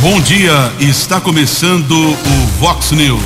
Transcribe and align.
Bom 0.00 0.20
dia, 0.20 0.72
está 0.78 1.20
começando 1.20 1.90
o 1.90 2.46
Vox 2.60 2.92
News. 2.92 3.20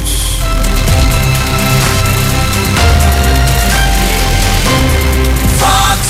Vox 5.59 6.01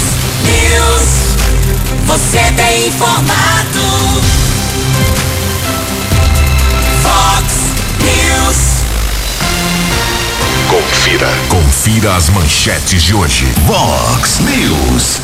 News, 0.45 1.09
você 2.06 2.38
tem 2.54 2.87
informado. 2.87 4.22
Vox 7.03 7.55
News. 7.99 8.57
Confira, 10.71 11.29
confira 11.49 12.15
as 12.15 12.29
manchetes 12.29 13.03
de 13.03 13.13
hoje. 13.13 13.47
Vox 13.67 14.39
News. 14.39 15.21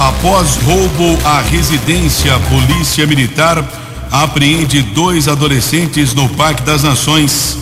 Após 0.00 0.56
roubo 0.56 1.16
à 1.24 1.42
residência, 1.42 2.36
Polícia 2.48 3.06
Militar 3.06 3.64
apreende 4.10 4.82
dois 4.82 5.28
adolescentes 5.28 6.14
no 6.14 6.28
Parque 6.28 6.62
das 6.62 6.82
Nações. 6.82 7.58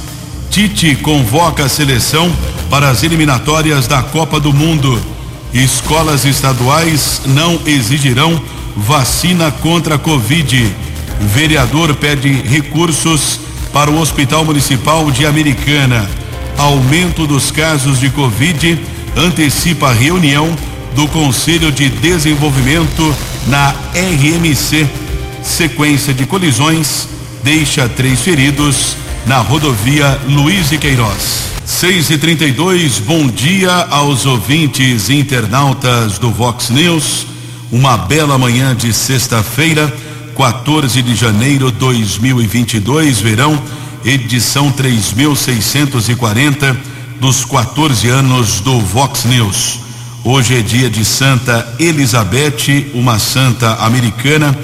Tite 0.50 0.96
convoca 0.96 1.64
a 1.64 1.68
seleção 1.68 2.32
para 2.70 2.88
as 2.88 3.02
eliminatórias 3.02 3.86
da 3.86 4.02
Copa 4.02 4.40
do 4.40 4.52
Mundo. 4.52 5.00
Escolas 5.52 6.24
estaduais 6.24 7.22
não 7.26 7.60
exigirão 7.66 8.40
vacina 8.76 9.50
contra 9.50 9.96
a 9.96 9.98
Covid. 9.98 10.74
Vereador 11.20 11.94
pede 11.94 12.28
recursos 12.30 13.40
para 13.72 13.90
o 13.90 13.98
Hospital 13.98 14.44
Municipal 14.44 15.10
de 15.10 15.26
Americana. 15.26 16.08
Aumento 16.56 17.26
dos 17.26 17.50
casos 17.50 18.00
de 18.00 18.10
Covid 18.10 18.80
antecipa 19.16 19.88
a 19.90 19.92
reunião 19.92 20.54
do 20.94 21.06
Conselho 21.08 21.70
de 21.70 21.88
Desenvolvimento 21.88 23.14
na 23.46 23.74
RMC. 23.94 25.07
Sequência 25.42 26.12
de 26.12 26.26
colisões 26.26 27.08
deixa 27.42 27.88
três 27.88 28.20
feridos 28.20 28.96
na 29.26 29.38
rodovia 29.38 30.20
Luiz 30.28 30.70
de 30.70 30.78
Queiroz. 30.78 31.48
6 31.64 32.10
e 32.10 32.18
32 32.18 32.98
bom 32.98 33.28
dia 33.28 33.72
aos 33.90 34.26
ouvintes 34.26 35.10
internautas 35.10 36.18
do 36.18 36.30
Vox 36.30 36.70
News. 36.70 37.26
Uma 37.70 37.96
bela 37.96 38.38
manhã 38.38 38.74
de 38.74 38.92
sexta-feira, 38.92 39.94
14 40.36 41.02
de 41.02 41.14
janeiro 41.14 41.70
2022, 41.70 43.20
verão, 43.20 43.62
edição 44.04 44.72
3640 44.72 46.76
dos 47.20 47.44
14 47.44 48.08
anos 48.08 48.60
do 48.60 48.80
Vox 48.80 49.24
News. 49.24 49.80
Hoje 50.24 50.58
é 50.58 50.62
dia 50.62 50.90
de 50.90 51.04
Santa 51.04 51.76
Elizabeth, 51.78 52.90
uma 52.94 53.18
santa 53.18 53.74
americana, 53.84 54.56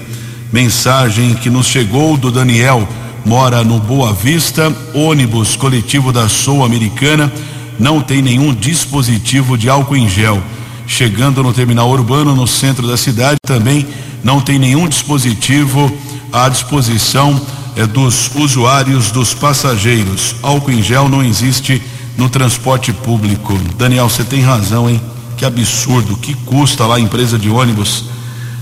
Mensagem 0.54 1.34
que 1.36 1.50
nos 1.50 1.66
chegou 1.66 2.18
do 2.18 2.30
Daniel 2.30 2.86
mora 3.26 3.64
no 3.64 3.80
Boa 3.80 4.14
Vista, 4.14 4.72
ônibus 4.94 5.56
coletivo 5.56 6.12
da 6.12 6.28
Sul 6.28 6.64
Americana 6.64 7.32
não 7.82 8.00
tem 8.00 8.22
nenhum 8.22 8.54
dispositivo 8.54 9.58
de 9.58 9.68
álcool 9.68 9.98
em 9.98 10.08
gel. 10.08 10.42
Chegando 10.86 11.42
no 11.42 11.52
terminal 11.52 11.90
urbano 11.90 12.36
no 12.36 12.46
centro 12.46 12.88
da 12.88 12.96
cidade 12.96 13.38
também 13.42 13.88
não 14.24 14.40
tem 14.40 14.60
nenhum 14.60 14.88
dispositivo 14.88 15.92
à 16.32 16.48
disposição 16.48 17.42
eh, 17.76 17.88
dos 17.88 18.30
usuários, 18.36 19.10
dos 19.10 19.34
passageiros. 19.34 20.36
Álcool 20.44 20.72
em 20.72 20.84
gel 20.84 21.10
não 21.10 21.24
existe 21.24 21.82
no 22.16 22.30
transporte 22.30 22.94
público. 22.94 23.60
Daniel, 23.80 24.08
você 24.08 24.24
tem 24.24 24.42
razão, 24.42 24.88
hein? 24.88 25.02
Que 25.36 25.44
absurdo, 25.44 26.16
que 26.18 26.36
custa 26.36 26.86
lá 26.86 26.98
a 26.98 27.00
empresa 27.00 27.40
de 27.40 27.50
ônibus 27.50 28.06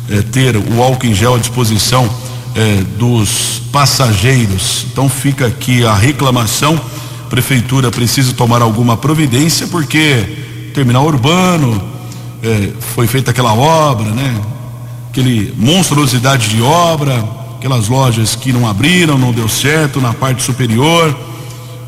eh, 0.09 0.21
ter 0.21 0.55
o 0.55 0.81
álcool 0.81 1.07
em 1.07 1.13
gel 1.13 1.35
à 1.35 1.37
disposição 1.37 2.09
eh, 2.55 2.83
dos 2.97 3.63
passageiros. 3.69 4.85
Então 4.89 5.09
fica 5.09 5.45
aqui 5.45 5.83
a 5.83 5.93
reclamação. 5.93 6.79
Prefeitura 7.29 7.91
precisa 7.91 8.33
tomar 8.33 8.61
alguma 8.61 8.97
providência 8.97 9.67
porque 9.67 10.71
terminal 10.73 11.05
urbano 11.05 11.81
eh, 12.41 12.71
foi 12.95 13.05
feita 13.05 13.31
aquela 13.31 13.53
obra, 13.53 14.09
né? 14.11 14.41
Aquele 15.09 15.53
monstruosidade 15.57 16.49
de 16.49 16.61
obra, 16.61 17.23
aquelas 17.57 17.87
lojas 17.87 18.35
que 18.35 18.53
não 18.53 18.67
abriram, 18.67 19.17
não 19.17 19.31
deu 19.31 19.47
certo 19.49 19.99
na 19.99 20.13
parte 20.13 20.41
superior. 20.41 21.15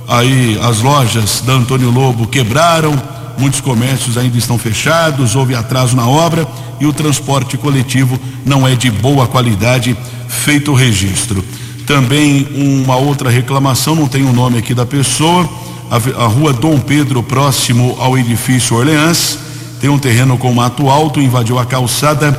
Aí 0.07 0.59
as 0.61 0.81
lojas 0.81 1.41
da 1.41 1.53
Antônio 1.53 1.89
Lobo 1.89 2.27
quebraram, 2.27 3.01
muitos 3.37 3.61
comércios 3.61 4.17
ainda 4.17 4.37
estão 4.37 4.57
fechados, 4.57 5.35
houve 5.35 5.55
atraso 5.55 5.95
na 5.95 6.07
obra 6.07 6.47
e 6.79 6.85
o 6.85 6.93
transporte 6.93 7.57
coletivo 7.57 8.19
não 8.45 8.67
é 8.67 8.75
de 8.75 8.91
boa 8.91 9.27
qualidade, 9.27 9.95
feito 10.27 10.71
o 10.71 10.75
registro. 10.75 11.43
Também 11.91 12.47
uma 12.55 12.95
outra 12.95 13.29
reclamação, 13.29 13.95
não 13.95 14.07
tem 14.07 14.23
o 14.23 14.31
nome 14.31 14.57
aqui 14.57 14.73
da 14.73 14.85
pessoa, 14.85 15.47
a, 15.89 15.97
a 16.23 16.25
rua 16.25 16.53
Dom 16.53 16.79
Pedro, 16.79 17.21
próximo 17.21 17.97
ao 17.99 18.17
edifício 18.17 18.77
Orleans, 18.77 19.37
tem 19.81 19.89
um 19.89 19.99
terreno 19.99 20.37
com 20.37 20.53
mato 20.53 20.89
alto, 20.89 21.19
invadiu 21.19 21.59
a 21.59 21.65
calçada, 21.65 22.31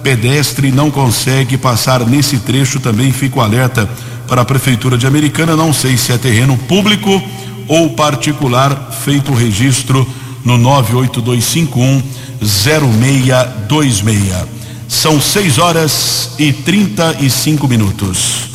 pedestre 0.00 0.70
não 0.70 0.92
consegue 0.92 1.58
passar 1.58 2.06
nesse 2.06 2.38
trecho, 2.38 2.78
também 2.78 3.10
fico 3.10 3.40
alerta 3.40 3.90
para 4.28 4.42
a 4.42 4.44
Prefeitura 4.44 4.96
de 4.96 5.08
Americana, 5.08 5.56
não 5.56 5.72
sei 5.72 5.96
se 5.96 6.12
é 6.12 6.16
terreno 6.16 6.56
público 6.56 7.20
ou 7.66 7.90
particular, 7.90 8.96
feito 9.04 9.32
o 9.32 9.34
registro 9.34 10.06
no 10.44 10.56
98251 10.56 12.00
0626. 12.40 14.46
São 14.86 15.20
6 15.20 15.58
horas 15.58 16.30
e 16.38 16.52
35 16.52 17.66
minutos. 17.66 18.49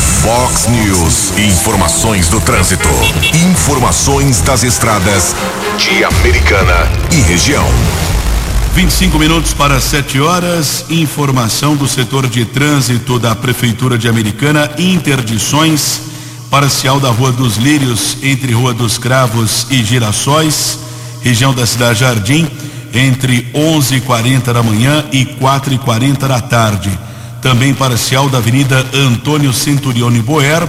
Fox 0.00 0.66
News, 0.66 1.36
informações 1.38 2.28
do 2.28 2.40
trânsito. 2.40 2.88
Informações 3.50 4.40
das 4.40 4.64
estradas 4.64 5.34
de 5.76 6.02
Americana 6.02 6.90
e 7.12 7.20
região. 7.20 7.66
25 8.74 9.18
minutos 9.18 9.52
para 9.52 9.78
7 9.78 10.20
horas. 10.20 10.86
Informação 10.88 11.76
do 11.76 11.86
setor 11.86 12.26
de 12.28 12.46
trânsito 12.46 13.18
da 13.18 13.34
Prefeitura 13.34 13.98
de 13.98 14.08
Americana. 14.08 14.70
Interdições. 14.78 16.00
Parcial 16.50 16.98
da 16.98 17.10
Rua 17.10 17.30
dos 17.30 17.58
Lírios, 17.58 18.16
entre 18.22 18.52
Rua 18.52 18.74
dos 18.74 18.98
Cravos 18.98 19.68
e 19.70 19.84
Girassóis, 19.84 20.80
região 21.22 21.54
da 21.54 21.64
Cidade 21.64 22.00
Jardim, 22.00 22.50
entre 22.92 23.48
11h40 23.54 24.52
da 24.52 24.60
manhã 24.60 25.04
e 25.12 25.24
4h40 25.24 26.26
da 26.26 26.40
tarde. 26.40 26.90
Também 27.40 27.72
parcial 27.72 28.28
da 28.28 28.38
Avenida 28.38 28.84
Antônio 28.92 29.52
Centurione 29.52 30.20
Boer, 30.20 30.68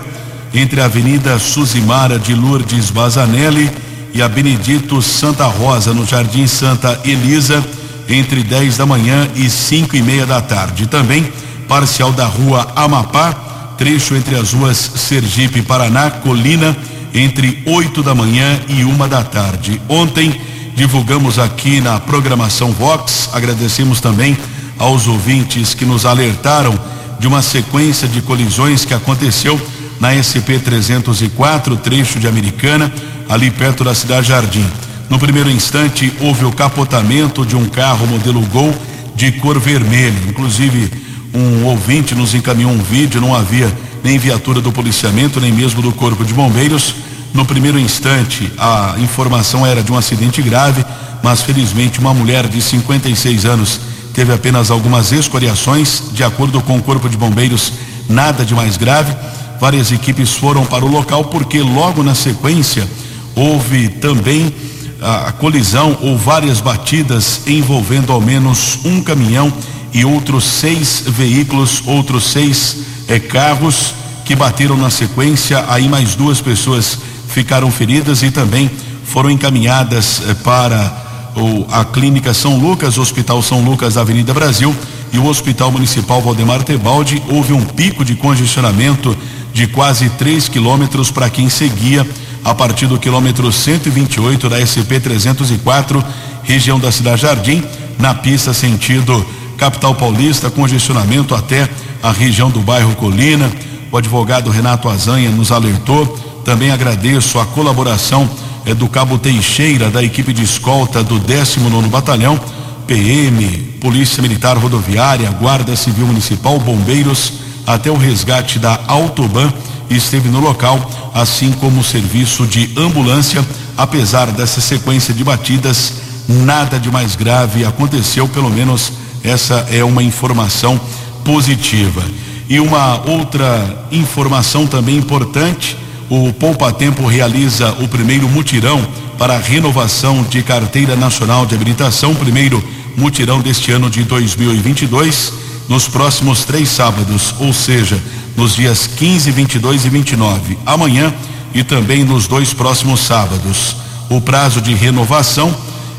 entre 0.53 0.81
a 0.81 0.85
Avenida 0.85 1.37
Suzimara 1.37 2.17
de 2.17 2.33
Lourdes 2.33 2.89
Bazanelli 2.89 3.69
e 4.13 4.21
a 4.21 4.27
Benedito 4.27 5.01
Santa 5.01 5.45
Rosa, 5.45 5.93
no 5.93 6.05
Jardim 6.05 6.47
Santa 6.47 6.99
Elisa, 7.03 7.63
entre 8.07 8.43
10 8.43 8.77
da 8.77 8.85
manhã 8.85 9.27
e 9.35 9.49
5 9.49 9.95
e 9.95 10.01
meia 10.01 10.25
da 10.25 10.41
tarde. 10.41 10.87
Também 10.87 11.31
parcial 11.67 12.11
da 12.11 12.25
Rua 12.25 12.71
Amapá, 12.75 13.33
trecho 13.77 14.15
entre 14.15 14.35
as 14.35 14.53
ruas 14.53 14.77
Sergipe 14.77 15.61
Paraná, 15.61 16.09
Colina, 16.09 16.75
entre 17.13 17.61
8 17.65 18.03
da 18.03 18.15
manhã 18.15 18.59
e 18.67 18.83
uma 18.83 19.07
da 19.07 19.23
tarde. 19.23 19.81
Ontem 19.87 20.39
divulgamos 20.75 21.37
aqui 21.37 21.81
na 21.81 21.99
programação 21.99 22.71
Vox, 22.71 23.29
agradecemos 23.33 23.99
também 23.99 24.37
aos 24.81 25.07
ouvintes 25.07 25.75
que 25.75 25.85
nos 25.85 26.07
alertaram 26.07 26.77
de 27.19 27.27
uma 27.27 27.43
sequência 27.43 28.07
de 28.07 28.19
colisões 28.19 28.83
que 28.83 28.95
aconteceu 28.95 29.61
na 29.99 30.11
SP 30.17 30.57
304, 30.57 31.77
trecho 31.77 32.19
de 32.19 32.27
Americana, 32.27 32.91
ali 33.29 33.51
perto 33.51 33.83
da 33.83 33.93
cidade 33.93 34.29
Jardim. 34.29 34.65
No 35.07 35.19
primeiro 35.19 35.51
instante, 35.51 36.11
houve 36.19 36.45
o 36.45 36.51
capotamento 36.51 37.45
de 37.45 37.55
um 37.55 37.65
carro 37.65 38.07
modelo 38.07 38.41
Gol 38.47 38.73
de 39.15 39.31
cor 39.33 39.59
vermelha. 39.59 40.17
Inclusive, 40.27 40.91
um 41.31 41.63
ouvinte 41.65 42.15
nos 42.15 42.33
encaminhou 42.33 42.71
um 42.71 42.81
vídeo, 42.81 43.21
não 43.21 43.35
havia 43.35 43.71
nem 44.03 44.17
viatura 44.17 44.61
do 44.61 44.71
policiamento, 44.71 45.39
nem 45.39 45.51
mesmo 45.51 45.79
do 45.79 45.91
Corpo 45.91 46.25
de 46.25 46.33
Bombeiros. 46.33 46.95
No 47.35 47.45
primeiro 47.45 47.77
instante, 47.77 48.51
a 48.57 48.95
informação 48.97 49.63
era 49.63 49.83
de 49.83 49.91
um 49.91 49.97
acidente 49.97 50.41
grave, 50.41 50.83
mas 51.21 51.43
felizmente 51.43 51.99
uma 51.99 52.15
mulher 52.15 52.47
de 52.47 52.59
56 52.59 53.45
anos 53.45 53.90
teve 54.13 54.33
apenas 54.33 54.69
algumas 54.69 55.11
escoriações, 55.11 56.03
de 56.13 56.23
acordo 56.23 56.61
com 56.61 56.77
o 56.77 56.83
Corpo 56.83 57.09
de 57.09 57.17
Bombeiros, 57.17 57.73
nada 58.09 58.43
de 58.45 58.53
mais 58.53 58.77
grave. 58.77 59.15
Várias 59.59 59.91
equipes 59.91 60.31
foram 60.31 60.65
para 60.65 60.83
o 60.83 60.89
local 60.89 61.25
porque 61.25 61.61
logo 61.61 62.03
na 62.03 62.15
sequência 62.15 62.87
houve 63.35 63.89
também 63.89 64.53
a, 65.01 65.27
a 65.27 65.31
colisão 65.31 65.97
ou 66.01 66.17
várias 66.17 66.59
batidas 66.59 67.41
envolvendo 67.47 68.11
ao 68.11 68.21
menos 68.21 68.79
um 68.83 69.01
caminhão 69.01 69.51
e 69.93 70.05
outros 70.05 70.45
seis 70.45 71.03
veículos, 71.05 71.83
outros 71.85 72.31
seis 72.31 72.77
eh, 73.07 73.19
carros 73.19 73.93
que 74.25 74.35
bateram 74.35 74.77
na 74.77 74.89
sequência. 74.89 75.65
Aí 75.67 75.87
mais 75.89 76.15
duas 76.15 76.39
pessoas 76.39 76.97
ficaram 77.27 77.71
feridas 77.71 78.23
e 78.23 78.31
também 78.31 78.69
foram 79.03 79.29
encaminhadas 79.29 80.21
eh, 80.27 80.33
para 80.35 81.00
o, 81.35 81.65
a 81.71 81.85
Clínica 81.85 82.33
São 82.33 82.57
Lucas, 82.57 82.97
Hospital 82.97 83.41
São 83.41 83.63
Lucas 83.63 83.95
da 83.95 84.01
Avenida 84.01 84.33
Brasil 84.33 84.75
e 85.13 85.17
o 85.17 85.25
Hospital 85.25 85.71
Municipal 85.71 86.21
Valdemar 86.21 86.63
Tebaldi. 86.63 87.21
Houve 87.29 87.53
um 87.53 87.63
pico 87.63 88.03
de 88.03 88.15
congestionamento 88.15 89.17
de 89.53 89.67
quase 89.67 90.09
3 90.09 90.47
quilômetros 90.47 91.11
para 91.11 91.29
quem 91.29 91.49
seguia 91.49 92.07
a 92.43 92.55
partir 92.55 92.87
do 92.87 92.99
quilômetro 92.99 93.51
128 93.51 94.49
da 94.49 94.65
SP 94.65 94.99
304, 94.99 96.03
região 96.43 96.79
da 96.79 96.91
Cidade 96.91 97.21
Jardim, 97.21 97.63
na 97.99 98.15
pista 98.15 98.53
sentido 98.53 99.25
capital 99.57 99.93
paulista, 99.93 100.49
congestionamento 100.49 101.35
até 101.35 101.69
a 102.01 102.11
região 102.11 102.49
do 102.49 102.61
bairro 102.61 102.95
Colina. 102.95 103.51
O 103.91 103.97
advogado 103.97 104.49
Renato 104.49 104.89
Azanha 104.89 105.29
nos 105.29 105.51
alertou. 105.51 106.07
Também 106.43 106.71
agradeço 106.71 107.39
a 107.39 107.45
colaboração 107.45 108.27
eh, 108.65 108.73
do 108.73 108.87
Cabo 108.87 109.17
Teixeira, 109.17 109.89
da 109.89 110.03
equipe 110.03 110.33
de 110.33 110.43
escolta 110.43 111.03
do 111.03 111.19
19 111.19 111.87
Batalhão, 111.89 112.39
PM, 112.87 113.45
Polícia 113.79 114.21
Militar 114.21 114.57
Rodoviária, 114.57 115.29
Guarda 115.31 115.75
Civil 115.75 116.07
Municipal, 116.07 116.59
Bombeiros, 116.59 117.33
até 117.65 117.89
o 117.89 117.97
resgate 117.97 118.59
da 118.59 118.79
Autoban 118.87 119.51
esteve 119.89 120.29
no 120.29 120.39
local, 120.39 121.11
assim 121.13 121.51
como 121.53 121.81
o 121.81 121.83
serviço 121.83 122.45
de 122.45 122.71
ambulância. 122.77 123.45
Apesar 123.77 124.27
dessa 124.27 124.61
sequência 124.61 125.13
de 125.13 125.23
batidas, 125.23 125.93
nada 126.27 126.79
de 126.79 126.89
mais 126.91 127.15
grave 127.15 127.65
aconteceu, 127.65 128.27
pelo 128.27 128.49
menos 128.49 128.91
essa 129.23 129.67
é 129.71 129.83
uma 129.83 130.03
informação 130.03 130.79
positiva. 131.23 132.03
E 132.49 132.59
uma 132.59 133.01
outra 133.09 133.87
informação 133.91 134.67
também 134.67 134.97
importante: 134.97 135.77
o 136.11 136.33
Poupa 136.33 136.73
Tempo 136.73 137.07
realiza 137.07 137.71
o 137.79 137.87
primeiro 137.87 138.27
mutirão 138.27 138.85
para 139.17 139.35
a 139.35 139.39
renovação 139.39 140.23
de 140.23 140.43
carteira 140.43 140.93
nacional 140.93 141.45
de 141.45 141.55
habilitação, 141.55 142.13
primeiro 142.13 142.61
mutirão 142.97 143.39
deste 143.39 143.71
ano 143.71 143.89
de 143.89 144.03
2022, 144.03 145.31
nos 145.69 145.87
próximos 145.87 146.43
três 146.43 146.67
sábados, 146.67 147.33
ou 147.39 147.53
seja, 147.53 147.97
nos 148.35 148.57
dias 148.57 148.87
15, 148.87 149.31
22 149.31 149.85
e 149.85 149.89
29, 149.89 150.57
amanhã 150.65 151.13
e 151.53 151.63
também 151.63 152.03
nos 152.03 152.27
dois 152.27 152.53
próximos 152.53 152.99
sábados. 152.99 153.77
O 154.09 154.19
prazo 154.19 154.59
de 154.59 154.73
renovação 154.73 155.55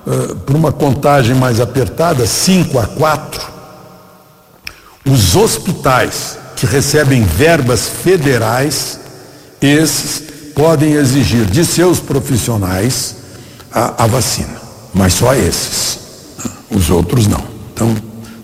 uh, 0.05 0.35
por 0.45 0.55
uma 0.55 0.71
contagem 0.71 1.35
mais 1.35 1.59
apertada, 1.59 2.25
5 2.25 2.77
a 2.77 2.87
4, 2.87 3.53
os 5.05 5.35
hospitais 5.35 6.37
que 6.55 6.65
recebem 6.65 7.23
verbas 7.23 7.89
federais, 8.03 8.99
esses 9.61 10.23
podem 10.53 10.93
exigir 10.93 11.45
de 11.45 11.65
seus 11.65 11.99
profissionais 11.99 13.15
a, 13.71 14.03
a 14.03 14.07
vacina, 14.07 14.61
mas 14.93 15.13
só 15.13 15.33
esses, 15.33 15.99
os 16.69 16.89
outros 16.89 17.27
não. 17.27 17.43
Então, 17.73 17.95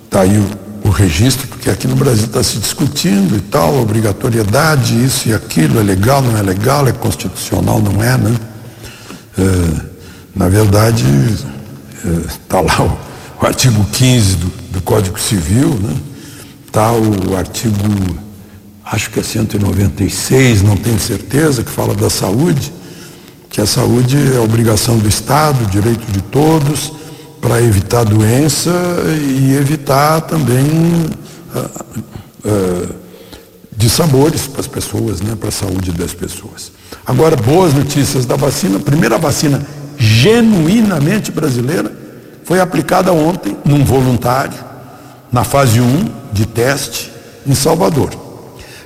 está 0.06 0.22
aí 0.22 0.38
o, 0.38 0.69
o, 0.90 0.92
registro, 0.92 1.48
porque 1.48 1.70
aqui 1.70 1.88
no 1.88 1.96
Brasil 1.96 2.26
está 2.26 2.44
se 2.44 2.58
discutindo 2.58 3.36
e 3.38 3.42
tal, 3.42 3.80
obrigatoriedade, 3.80 5.04
isso 5.04 5.30
e 5.30 5.34
aquilo, 5.34 5.80
é 5.80 5.84
legal, 5.84 6.22
não 6.22 6.38
é 6.38 6.42
legal, 6.42 6.88
é 6.88 6.92
constitucional, 6.92 7.80
não 7.82 8.04
é, 8.04 8.18
né? 8.18 8.36
É, 9.38 9.90
na 10.36 10.50
verdade, 10.50 11.06
está 12.28 12.58
é, 12.58 12.62
lá 12.62 12.82
o, 12.82 12.98
o, 13.42 13.46
artigo 13.46 13.86
15 13.86 14.36
do, 14.36 14.48
do 14.74 14.82
Código 14.82 15.20
Civil, 15.20 15.70
né? 15.82 15.96
Está 16.66 16.92
o 16.92 17.36
artigo, 17.36 17.76
acho 18.86 19.10
que 19.10 19.20
é 19.20 19.24
196, 19.24 20.62
não 20.62 20.78
tenho 20.78 21.00
certeza, 21.00 21.64
que 21.64 21.72
fala 21.72 21.96
da 21.96 22.10
saúde, 22.10 22.72
que 23.50 23.60
a 23.60 23.66
saúde 23.66 24.18
é 24.36 24.40
obrigação 24.40 24.98
do 24.98 25.08
Estado, 25.08 25.66
direito 25.66 26.12
de 26.12 26.22
todos, 26.22 26.99
para 27.42 27.62
evitar 27.62 28.04
doença 28.04 28.72
e 29.22 29.56
evitar 29.56 30.22
também 30.22 30.66
uh, 31.56 31.90
uh, 32.46 33.00
para 34.52 34.60
as 34.60 34.68
pessoas, 34.68 35.22
né, 35.22 35.36
para 35.40 35.50
a 35.50 35.52
saúde 35.52 35.92
das 35.92 36.14
pessoas. 36.14 36.72
Agora, 37.06 37.36
boas 37.36 37.74
notícias 37.74 38.26
da 38.26 38.36
vacina. 38.36 38.78
A 38.78 38.82
primeira 38.82 39.18
vacina 39.18 39.66
genuinamente 39.98 41.32
brasileira 41.32 41.92
foi 42.44 42.60
aplicada 42.60 43.12
ontem 43.14 43.56
num 43.64 43.84
voluntário, 43.84 44.58
na 45.32 45.44
fase 45.44 45.80
1 45.80 46.06
de 46.34 46.46
teste, 46.46 47.12
em 47.46 47.56
Salvador. 47.56 48.10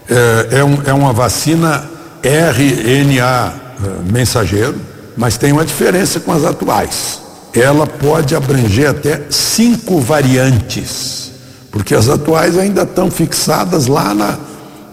É, 0.10 0.60
é, 0.60 0.64
um, 0.64 0.82
é 0.86 0.94
uma 0.94 1.14
vacina 1.14 1.90
RNA 2.22 3.54
é, 3.84 4.12
mensageiro, 4.12 4.76
mas 5.16 5.38
tem 5.38 5.52
uma 5.52 5.66
diferença 5.66 6.20
com 6.20 6.32
as 6.32 6.44
atuais. 6.44 7.23
Ela 7.54 7.86
pode 7.86 8.36
abranger 8.36 8.90
até 8.90 9.24
cinco 9.30 10.00
variantes, 10.00 11.32
porque 11.72 11.94
as 11.94 12.10
atuais 12.10 12.58
ainda 12.58 12.84
estão 12.84 13.12
fixadas 13.12 13.88
lá 13.88 14.14
na, 14.14 14.38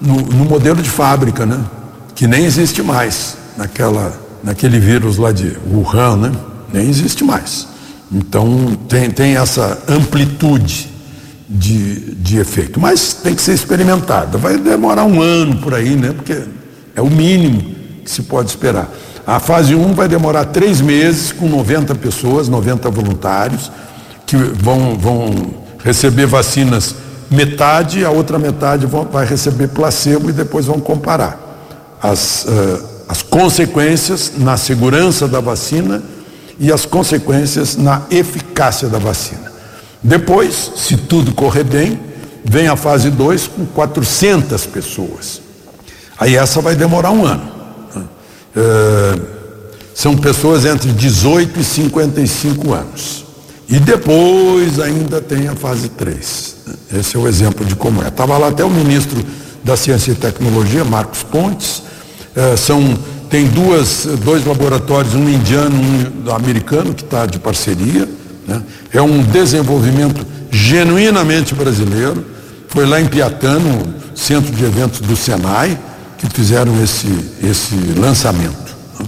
no, 0.00 0.16
no 0.16 0.44
modelo 0.44 0.82
de 0.82 0.90
fábrica, 0.90 1.46
né? 1.46 1.58
Que 2.14 2.26
nem 2.26 2.44
existe 2.44 2.82
mais 2.82 3.36
naquela, 3.56 4.12
naquele 4.44 4.78
vírus 4.78 5.16
lá 5.16 5.32
de 5.32 5.56
Wuhan, 5.70 6.16
né? 6.16 6.32
Nem 6.72 6.88
existe 6.88 7.24
mais. 7.24 7.66
Então 8.12 8.76
tem, 8.88 9.10
tem 9.10 9.36
essa 9.36 9.78
amplitude 9.88 10.90
de, 11.48 12.14
de 12.14 12.38
efeito. 12.38 12.78
Mas 12.78 13.14
tem 13.14 13.34
que 13.34 13.42
ser 13.42 13.54
experimentada. 13.54 14.38
Vai 14.38 14.56
demorar 14.56 15.04
um 15.04 15.20
ano 15.20 15.56
por 15.58 15.74
aí, 15.74 15.96
né? 15.96 16.12
Porque 16.12 16.42
é 16.94 17.00
o 17.00 17.10
mínimo 17.10 17.74
que 18.04 18.10
se 18.10 18.22
pode 18.22 18.50
esperar. 18.50 18.90
A 19.30 19.38
fase 19.38 19.76
1 19.76 19.94
vai 19.94 20.08
demorar 20.08 20.46
três 20.46 20.80
meses 20.80 21.30
com 21.30 21.46
90 21.46 21.94
pessoas, 21.94 22.48
90 22.48 22.90
voluntários, 22.90 23.70
que 24.26 24.34
vão, 24.34 24.98
vão 24.98 25.32
receber 25.84 26.26
vacinas 26.26 26.96
metade, 27.30 28.04
a 28.04 28.10
outra 28.10 28.40
metade 28.40 28.86
vão, 28.86 29.04
vai 29.04 29.24
receber 29.24 29.68
placebo 29.68 30.30
e 30.30 30.32
depois 30.32 30.66
vão 30.66 30.80
comparar 30.80 31.38
as, 32.02 32.44
uh, 32.44 32.84
as 33.08 33.22
consequências 33.22 34.32
na 34.36 34.56
segurança 34.56 35.28
da 35.28 35.38
vacina 35.38 36.02
e 36.58 36.72
as 36.72 36.84
consequências 36.84 37.76
na 37.76 38.02
eficácia 38.10 38.88
da 38.88 38.98
vacina. 38.98 39.52
Depois, 40.02 40.72
se 40.74 40.96
tudo 40.96 41.32
correr 41.32 41.62
bem, 41.62 42.00
vem 42.44 42.66
a 42.66 42.74
fase 42.74 43.10
2 43.10 43.46
com 43.46 43.64
400 43.64 44.66
pessoas. 44.66 45.40
Aí 46.18 46.34
essa 46.34 46.60
vai 46.60 46.74
demorar 46.74 47.12
um 47.12 47.24
ano. 47.24 47.59
Uh, 48.56 49.20
são 49.94 50.16
pessoas 50.16 50.64
entre 50.64 50.90
18 50.92 51.60
e 51.60 51.64
55 51.64 52.72
anos. 52.72 53.24
E 53.68 53.78
depois 53.78 54.80
ainda 54.80 55.20
tem 55.20 55.46
a 55.46 55.54
fase 55.54 55.88
3. 55.90 56.56
Esse 56.98 57.16
é 57.16 57.18
o 57.18 57.28
exemplo 57.28 57.64
de 57.64 57.76
como 57.76 58.02
é. 58.02 58.08
Estava 58.08 58.36
lá 58.36 58.48
até 58.48 58.64
o 58.64 58.70
ministro 58.70 59.22
da 59.62 59.76
Ciência 59.76 60.12
e 60.12 60.14
Tecnologia, 60.14 60.84
Marcos 60.84 61.22
Pontes. 61.22 61.82
Uh, 62.34 62.56
são, 62.56 62.98
tem 63.28 63.46
duas, 63.46 64.08
dois 64.24 64.44
laboratórios, 64.44 65.14
um 65.14 65.28
indiano 65.28 65.76
e 65.76 66.28
um 66.28 66.34
americano, 66.34 66.94
que 66.94 67.04
está 67.04 67.26
de 67.26 67.38
parceria. 67.38 68.08
Né? 68.46 68.62
É 68.92 69.02
um 69.02 69.22
desenvolvimento 69.22 70.26
genuinamente 70.50 71.54
brasileiro. 71.54 72.24
Foi 72.68 72.86
lá 72.86 73.00
em 73.00 73.06
Piatã, 73.06 73.58
no 73.58 73.94
centro 74.16 74.50
de 74.50 74.64
eventos 74.64 75.00
do 75.00 75.14
Senai, 75.16 75.78
que 76.20 76.28
fizeram 76.28 76.82
esse, 76.82 77.08
esse 77.42 77.74
lançamento. 77.96 78.76
Né? 78.98 79.06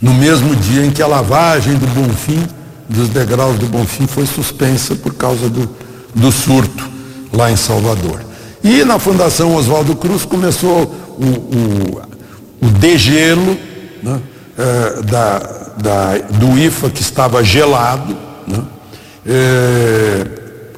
No 0.00 0.14
mesmo 0.14 0.54
dia 0.54 0.86
em 0.86 0.92
que 0.92 1.02
a 1.02 1.06
lavagem 1.06 1.74
do 1.74 1.86
Bonfim, 1.88 2.46
dos 2.88 3.08
degraus 3.08 3.58
do 3.58 3.66
Bonfim, 3.66 4.06
foi 4.06 4.24
suspensa 4.26 4.94
por 4.94 5.14
causa 5.14 5.48
do, 5.48 5.68
do 6.14 6.30
surto 6.30 6.88
lá 7.32 7.50
em 7.50 7.56
Salvador. 7.56 8.20
E 8.62 8.84
na 8.84 8.98
Fundação 8.98 9.56
Oswaldo 9.56 9.96
Cruz 9.96 10.24
começou 10.24 10.94
o, 11.18 11.24
o, 11.24 12.02
o 12.62 12.66
degelo 12.78 13.58
né, 14.00 14.20
é, 14.56 15.02
da, 15.02 15.38
da, 15.76 16.18
do 16.38 16.56
IFA 16.56 16.90
que 16.90 17.02
estava 17.02 17.42
gelado, 17.42 18.16
né, 18.46 18.62
é, 19.26 20.26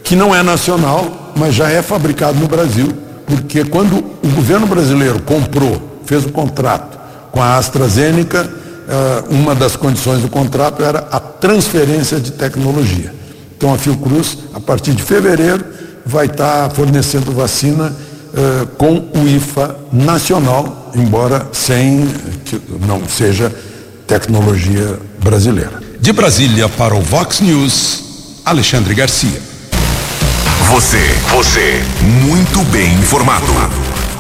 que 0.03 0.17
não 0.17 0.35
é 0.35 0.43
nacional, 0.43 1.33
mas 1.37 1.55
já 1.55 1.69
é 1.71 1.83
fabricado 1.83 2.39
no 2.39 2.49
Brasil, 2.49 2.89
porque 3.29 3.65
quando 3.65 3.99
o 3.99 4.29
governo 4.35 4.67
brasileiro 4.67 5.21
comprou, 5.21 6.01
fez 6.07 6.25
o 6.25 6.31
contrato 6.31 6.99
com 7.31 7.43
a 7.43 7.59
AstraZeneca, 7.59 8.51
é, 8.89 9.25
uma 9.29 9.55
das 9.55 9.77
condições 9.77 10.23
do 10.23 10.29
contrato 10.29 10.83
era 10.83 11.07
a 11.13 11.21
transferência 11.21 12.19
de 12.19 12.33
tecnologia. 12.33 13.15
Então 13.57 13.75
a 13.75 13.77
Fiocruz, 13.77 14.39
a 14.55 14.61
partir 14.61 14.93
de 14.93 15.03
fevereiro, 15.03 15.65
vai 16.07 16.25
estar 16.25 16.71
fornecendo 16.71 17.33
vacina 17.33 17.93
uh, 17.93 18.67
com 18.79 19.11
o 19.15 19.29
IFA 19.29 19.77
nacional, 19.93 20.91
embora 20.95 21.47
sem 21.53 22.09
que 22.47 22.59
não 22.87 23.07
seja 23.07 23.53
tecnologia 24.07 24.99
brasileira. 25.23 25.83
De 26.01 26.13
Brasília 26.13 26.69
para 26.69 26.95
o 26.95 27.03
Vox 27.03 27.41
News, 27.41 28.41
Alexandre 28.45 28.95
Garcia. 28.95 29.48
Você, 30.71 31.03
você, 31.31 31.83
muito 32.27 32.63
bem 32.67 32.93
informado. 32.93 33.47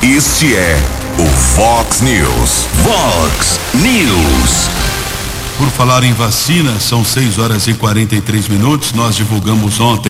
Este 0.02 0.56
é 0.56 0.80
o 1.18 1.26
Vox 1.54 2.00
News. 2.00 2.66
Vox 2.82 3.60
News. 3.74 4.70
Por 5.58 5.68
falar 5.68 6.04
em 6.04 6.14
vacina, 6.14 6.80
são 6.80 7.04
6 7.04 7.38
horas 7.38 7.66
e 7.66 7.74
43 7.74 8.48
minutos. 8.48 8.94
Nós 8.94 9.14
divulgamos 9.14 9.78
ontem 9.78 10.08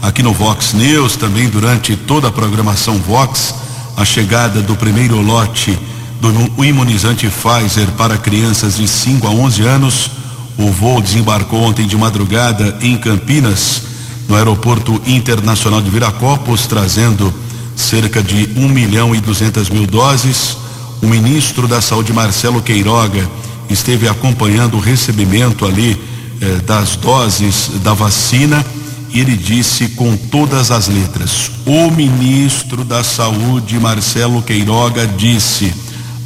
aqui 0.00 0.22
no 0.22 0.32
Vox 0.32 0.72
News, 0.72 1.16
também 1.16 1.48
durante 1.48 1.96
toda 1.96 2.28
a 2.28 2.32
programação 2.32 2.98
Vox, 2.98 3.52
a 3.96 4.04
chegada 4.04 4.62
do 4.62 4.76
primeiro 4.76 5.20
lote 5.20 5.76
do 6.20 6.64
imunizante 6.64 7.26
Pfizer 7.28 7.88
para 7.98 8.16
crianças 8.16 8.76
de 8.76 8.86
5 8.86 9.26
a 9.26 9.30
11 9.30 9.62
anos. 9.62 10.10
O 10.56 10.70
voo 10.70 11.02
desembarcou 11.02 11.60
ontem 11.60 11.88
de 11.88 11.96
madrugada 11.96 12.78
em 12.80 12.96
Campinas, 12.96 13.91
no 14.28 14.36
Aeroporto 14.36 15.00
Internacional 15.06 15.80
de 15.80 15.90
Viracopos, 15.90 16.66
trazendo 16.66 17.32
cerca 17.76 18.22
de 18.22 18.48
1 18.56 18.68
milhão 18.68 19.14
e 19.14 19.20
200 19.20 19.68
mil 19.70 19.86
doses. 19.86 20.56
O 21.02 21.06
ministro 21.06 21.66
da 21.66 21.80
Saúde, 21.80 22.12
Marcelo 22.12 22.62
Queiroga, 22.62 23.28
esteve 23.68 24.08
acompanhando 24.08 24.76
o 24.76 24.80
recebimento 24.80 25.66
ali 25.66 26.00
eh, 26.40 26.60
das 26.64 26.96
doses 26.96 27.70
da 27.82 27.92
vacina 27.94 28.64
e 29.12 29.20
ele 29.20 29.36
disse 29.36 29.88
com 29.88 30.16
todas 30.16 30.70
as 30.70 30.88
letras: 30.88 31.50
o 31.66 31.90
ministro 31.90 32.84
da 32.84 33.04
Saúde, 33.04 33.78
Marcelo 33.78 34.42
Queiroga, 34.42 35.06
disse: 35.06 35.72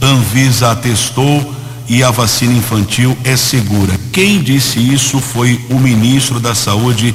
Anvisa 0.00 0.70
atestou 0.70 1.54
e 1.88 2.02
a 2.02 2.10
vacina 2.10 2.52
infantil 2.52 3.16
é 3.24 3.36
segura. 3.36 3.92
Quem 4.12 4.40
disse 4.40 4.78
isso 4.78 5.18
foi 5.20 5.60
o 5.68 5.78
ministro 5.78 6.38
da 6.38 6.54
Saúde, 6.54 7.14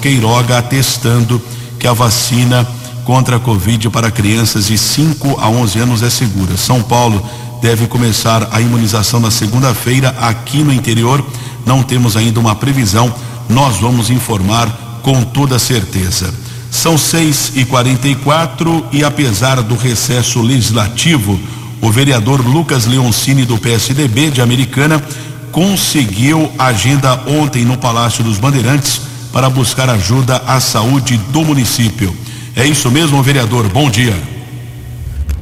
Queiroga, 0.00 0.58
atestando 0.58 1.40
que 1.78 1.86
a 1.86 1.92
vacina 1.92 2.66
contra 3.04 3.36
a 3.36 3.40
Covid 3.40 3.88
para 3.88 4.10
crianças 4.10 4.66
de 4.66 4.76
5 4.76 5.40
a 5.40 5.48
11 5.48 5.78
anos 5.78 6.02
é 6.02 6.10
segura. 6.10 6.56
São 6.56 6.82
Paulo 6.82 7.24
deve 7.60 7.86
começar 7.86 8.48
a 8.52 8.60
imunização 8.60 9.18
na 9.18 9.30
segunda-feira. 9.30 10.14
Aqui 10.20 10.58
no 10.58 10.72
interior 10.72 11.24
não 11.64 11.82
temos 11.82 12.16
ainda 12.16 12.38
uma 12.38 12.54
previsão. 12.54 13.12
Nós 13.48 13.78
vamos 13.78 14.10
informar 14.10 15.00
com 15.02 15.22
toda 15.22 15.58
certeza. 15.58 16.32
São 16.70 16.96
6 16.96 17.52
e 17.56 17.64
44 17.64 18.86
e 18.92 19.02
apesar 19.02 19.62
do 19.62 19.74
recesso 19.74 20.40
legislativo, 20.40 21.40
o 21.80 21.90
vereador 21.90 22.46
Lucas 22.46 22.86
Leoncini 22.86 23.44
do 23.44 23.58
PSDB 23.58 24.30
de 24.30 24.40
Americana 24.40 25.02
conseguiu 25.50 26.52
agenda 26.58 27.20
ontem 27.26 27.64
no 27.64 27.76
Palácio 27.76 28.22
dos 28.22 28.38
Bandeirantes 28.38 29.09
para 29.32 29.48
buscar 29.48 29.88
ajuda 29.88 30.42
à 30.46 30.60
saúde 30.60 31.16
do 31.28 31.44
município. 31.44 32.14
É 32.56 32.64
isso 32.64 32.90
mesmo, 32.90 33.22
vereador. 33.22 33.68
Bom 33.68 33.88
dia. 33.90 34.14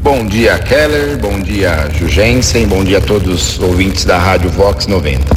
Bom 0.01 0.27
dia, 0.27 0.59
Keller. 0.59 1.19
Bom 1.19 1.41
dia, 1.41 1.89
Jugensen. 1.99 2.67
Bom 2.67 2.85
dia 2.85 2.99
a 2.99 3.01
todos 3.01 3.55
os 3.55 3.59
ouvintes 3.59 4.05
da 4.05 4.19
Rádio 4.19 4.51
Vox 4.51 4.87
90. 4.87 5.37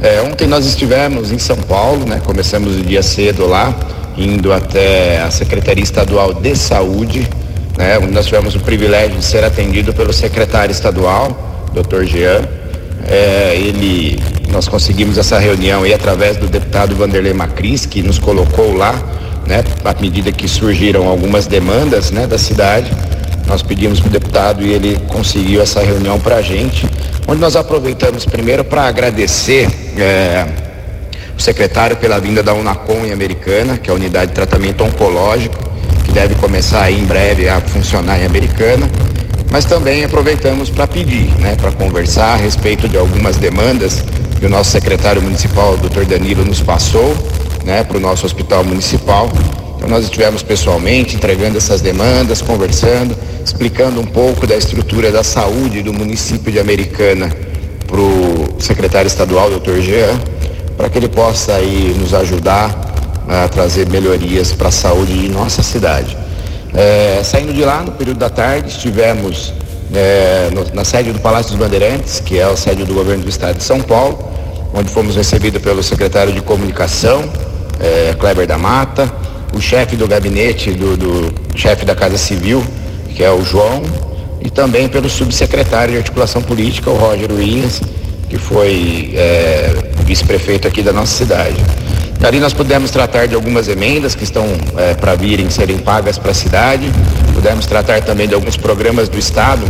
É, 0.00 0.22
ontem 0.22 0.46
nós 0.46 0.64
estivemos 0.64 1.32
em 1.32 1.38
São 1.38 1.56
Paulo, 1.56 2.06
né? 2.06 2.20
Começamos 2.24 2.76
o 2.76 2.80
dia 2.80 3.02
cedo 3.02 3.46
lá, 3.46 3.74
indo 4.16 4.52
até 4.52 5.20
a 5.20 5.30
Secretaria 5.30 5.82
Estadual 5.82 6.32
de 6.34 6.54
Saúde, 6.56 7.28
né? 7.76 7.98
Onde 7.98 8.12
nós 8.12 8.26
tivemos 8.26 8.54
o 8.54 8.60
privilégio 8.60 9.18
de 9.18 9.24
ser 9.24 9.44
atendido 9.44 9.92
pelo 9.92 10.12
secretário 10.12 10.72
estadual, 10.72 11.68
Dr. 11.74 12.04
Jean. 12.04 12.57
É, 13.08 13.56
ele, 13.56 14.20
nós 14.50 14.68
conseguimos 14.68 15.16
essa 15.18 15.38
reunião 15.38 15.82
aí 15.82 15.94
através 15.94 16.36
do 16.36 16.46
deputado 16.46 16.94
Vanderlei 16.94 17.32
Macris, 17.32 17.86
que 17.86 18.02
nos 18.02 18.18
colocou 18.18 18.76
lá, 18.76 18.92
né? 19.46 19.64
À 19.84 19.94
medida 20.00 20.30
que 20.30 20.46
surgiram 20.46 21.08
algumas 21.08 21.46
demandas, 21.46 22.10
né? 22.10 22.26
Da 22.26 22.38
cidade 22.38 22.90
nós 23.48 23.62
pedimos 23.62 23.98
para 23.98 24.08
o 24.08 24.10
deputado 24.10 24.62
e 24.62 24.72
ele 24.72 25.00
conseguiu 25.08 25.62
essa 25.62 25.80
reunião 25.80 26.20
para 26.20 26.36
a 26.36 26.42
gente, 26.42 26.86
onde 27.26 27.40
nós 27.40 27.56
aproveitamos 27.56 28.26
primeiro 28.26 28.62
para 28.62 28.82
agradecer 28.82 29.66
é, 29.96 30.46
o 31.36 31.40
secretário 31.40 31.96
pela 31.96 32.20
vinda 32.20 32.42
da 32.42 32.52
Unacom 32.52 33.06
em 33.06 33.12
Americana, 33.12 33.78
que 33.78 33.88
é 33.88 33.92
a 33.92 33.96
unidade 33.96 34.28
de 34.28 34.34
tratamento 34.34 34.84
oncológico, 34.84 35.56
que 36.04 36.12
deve 36.12 36.34
começar 36.34 36.90
em 36.90 37.04
breve 37.06 37.48
a 37.48 37.58
funcionar 37.60 38.20
em 38.20 38.26
Americana. 38.26 38.88
Mas 39.50 39.64
também 39.64 40.04
aproveitamos 40.04 40.70
para 40.70 40.86
pedir, 40.86 41.28
né, 41.38 41.56
para 41.56 41.72
conversar 41.72 42.34
a 42.34 42.36
respeito 42.36 42.88
de 42.88 42.96
algumas 42.96 43.36
demandas 43.36 44.04
que 44.38 44.46
o 44.46 44.48
nosso 44.48 44.70
secretário 44.70 45.22
municipal, 45.22 45.76
doutor 45.76 46.04
Danilo, 46.04 46.44
nos 46.44 46.60
passou 46.60 47.16
né, 47.64 47.82
para 47.82 47.96
o 47.96 48.00
nosso 48.00 48.26
hospital 48.26 48.62
municipal 48.64 49.28
então 49.78 49.88
nós 49.88 50.04
estivemos 50.04 50.42
pessoalmente 50.42 51.14
entregando 51.14 51.56
essas 51.56 51.80
demandas, 51.80 52.42
conversando, 52.42 53.16
explicando 53.44 54.00
um 54.00 54.04
pouco 54.04 54.44
da 54.44 54.56
estrutura 54.56 55.12
da 55.12 55.22
saúde 55.22 55.82
do 55.82 55.92
município 55.92 56.50
de 56.50 56.58
Americana 56.58 57.30
para 57.86 58.00
o 58.00 58.56
secretário 58.58 59.06
estadual, 59.06 59.48
doutor 59.48 59.80
Jean, 59.80 60.20
para 60.76 60.88
que 60.88 60.98
ele 60.98 61.08
possa 61.08 61.54
aí 61.54 61.94
nos 61.96 62.12
ajudar 62.12 62.76
a 63.28 63.46
trazer 63.48 63.88
melhorias 63.88 64.52
para 64.52 64.68
a 64.68 64.72
saúde 64.72 65.16
de 65.16 65.28
nossa 65.28 65.62
cidade. 65.62 66.16
É, 66.74 67.22
saindo 67.24 67.52
de 67.52 67.64
lá, 67.64 67.82
no 67.82 67.92
período 67.92 68.18
da 68.18 68.28
tarde, 68.28 68.68
estivemos 68.68 69.52
é, 69.94 70.50
no, 70.52 70.74
na 70.74 70.84
sede 70.84 71.12
do 71.12 71.18
Palácio 71.20 71.52
dos 71.52 71.58
Bandeirantes, 71.58 72.20
que 72.20 72.38
é 72.38 72.44
a 72.44 72.56
sede 72.56 72.84
do 72.84 72.94
governo 72.94 73.24
do 73.24 73.28
estado 73.28 73.56
de 73.56 73.64
São 73.64 73.80
Paulo, 73.80 74.18
onde 74.74 74.90
fomos 74.90 75.16
recebidos 75.16 75.60
pelo 75.62 75.82
secretário 75.82 76.32
de 76.32 76.40
Comunicação, 76.40 77.24
é, 77.80 78.14
Kleber 78.18 78.46
da 78.46 78.58
Mata, 78.58 79.10
o 79.54 79.60
chefe 79.60 79.96
do 79.96 80.06
gabinete 80.06 80.72
do, 80.72 80.96
do 80.96 81.34
chefe 81.56 81.84
da 81.84 81.94
Casa 81.94 82.18
Civil, 82.18 82.62
que 83.14 83.24
é 83.24 83.30
o 83.30 83.42
João, 83.42 83.82
e 84.40 84.50
também 84.50 84.88
pelo 84.88 85.08
subsecretário 85.08 85.92
de 85.92 85.98
Articulação 85.98 86.42
Política, 86.42 86.90
o 86.90 86.96
Roger 86.96 87.32
Williams, 87.32 87.80
que 88.28 88.36
foi 88.36 89.12
é, 89.14 89.74
vice-prefeito 90.04 90.68
aqui 90.68 90.82
da 90.82 90.92
nossa 90.92 91.16
cidade. 91.16 91.56
Ali 92.22 92.40
nós 92.40 92.52
pudemos 92.52 92.90
tratar 92.90 93.26
de 93.26 93.34
algumas 93.34 93.68
emendas 93.68 94.14
que 94.14 94.24
estão 94.24 94.44
é, 94.76 94.94
para 94.94 95.14
virem 95.14 95.48
serem 95.50 95.78
pagas 95.78 96.18
para 96.18 96.32
a 96.32 96.34
cidade, 96.34 96.90
pudemos 97.32 97.64
tratar 97.64 98.02
também 98.02 98.26
de 98.26 98.34
alguns 98.34 98.56
programas 98.56 99.08
do 99.08 99.18
Estado, 99.18 99.62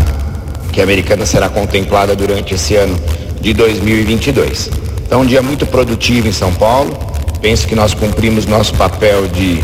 que 0.72 0.80
a 0.80 0.84
Americana 0.84 1.26
será 1.26 1.48
contemplada 1.48 2.16
durante 2.16 2.54
esse 2.54 2.74
ano 2.74 2.98
de 3.40 3.52
2022. 3.52 4.70
Então, 5.06 5.20
um 5.22 5.26
dia 5.26 5.42
muito 5.42 5.66
produtivo 5.66 6.28
em 6.28 6.32
São 6.32 6.52
Paulo. 6.54 6.96
Penso 7.40 7.66
que 7.66 7.74
nós 7.74 7.94
cumprimos 7.94 8.46
nosso 8.46 8.74
papel 8.74 9.28
de 9.28 9.62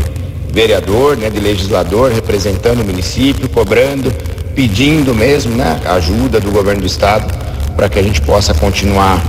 vereador, 0.51 1.17
né, 1.17 1.29
de 1.29 1.39
legislador, 1.39 2.11
representando 2.11 2.81
o 2.81 2.85
município, 2.85 3.49
cobrando, 3.49 4.11
pedindo 4.55 5.13
mesmo 5.13 5.55
né, 5.55 5.79
ajuda 5.85 6.39
do 6.39 6.49
governo 6.51 6.81
do 6.81 6.87
estado 6.87 7.25
para 7.75 7.89
que 7.89 7.99
a 7.99 8.03
gente 8.03 8.21
possa 8.21 8.53
continuar 8.53 9.21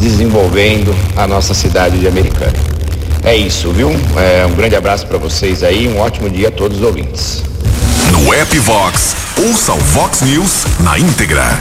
desenvolvendo 0.00 0.94
a 1.16 1.26
nossa 1.26 1.52
cidade 1.52 1.98
de 1.98 2.08
Americana. 2.08 2.79
É 3.22 3.36
isso, 3.36 3.70
viu? 3.72 3.90
É, 4.16 4.46
um 4.46 4.54
grande 4.54 4.74
abraço 4.74 5.06
para 5.06 5.18
vocês 5.18 5.62
aí, 5.62 5.86
um 5.88 5.98
ótimo 5.98 6.30
dia 6.30 6.48
a 6.48 6.50
todos 6.50 6.78
os 6.78 6.82
ouvintes. 6.82 7.42
No 8.12 8.32
app 8.32 8.58
Vox, 8.60 9.14
ouça 9.36 9.72
o 9.72 9.78
Vox 9.78 10.22
News 10.22 10.64
na 10.80 10.98
íntegra. 10.98 11.58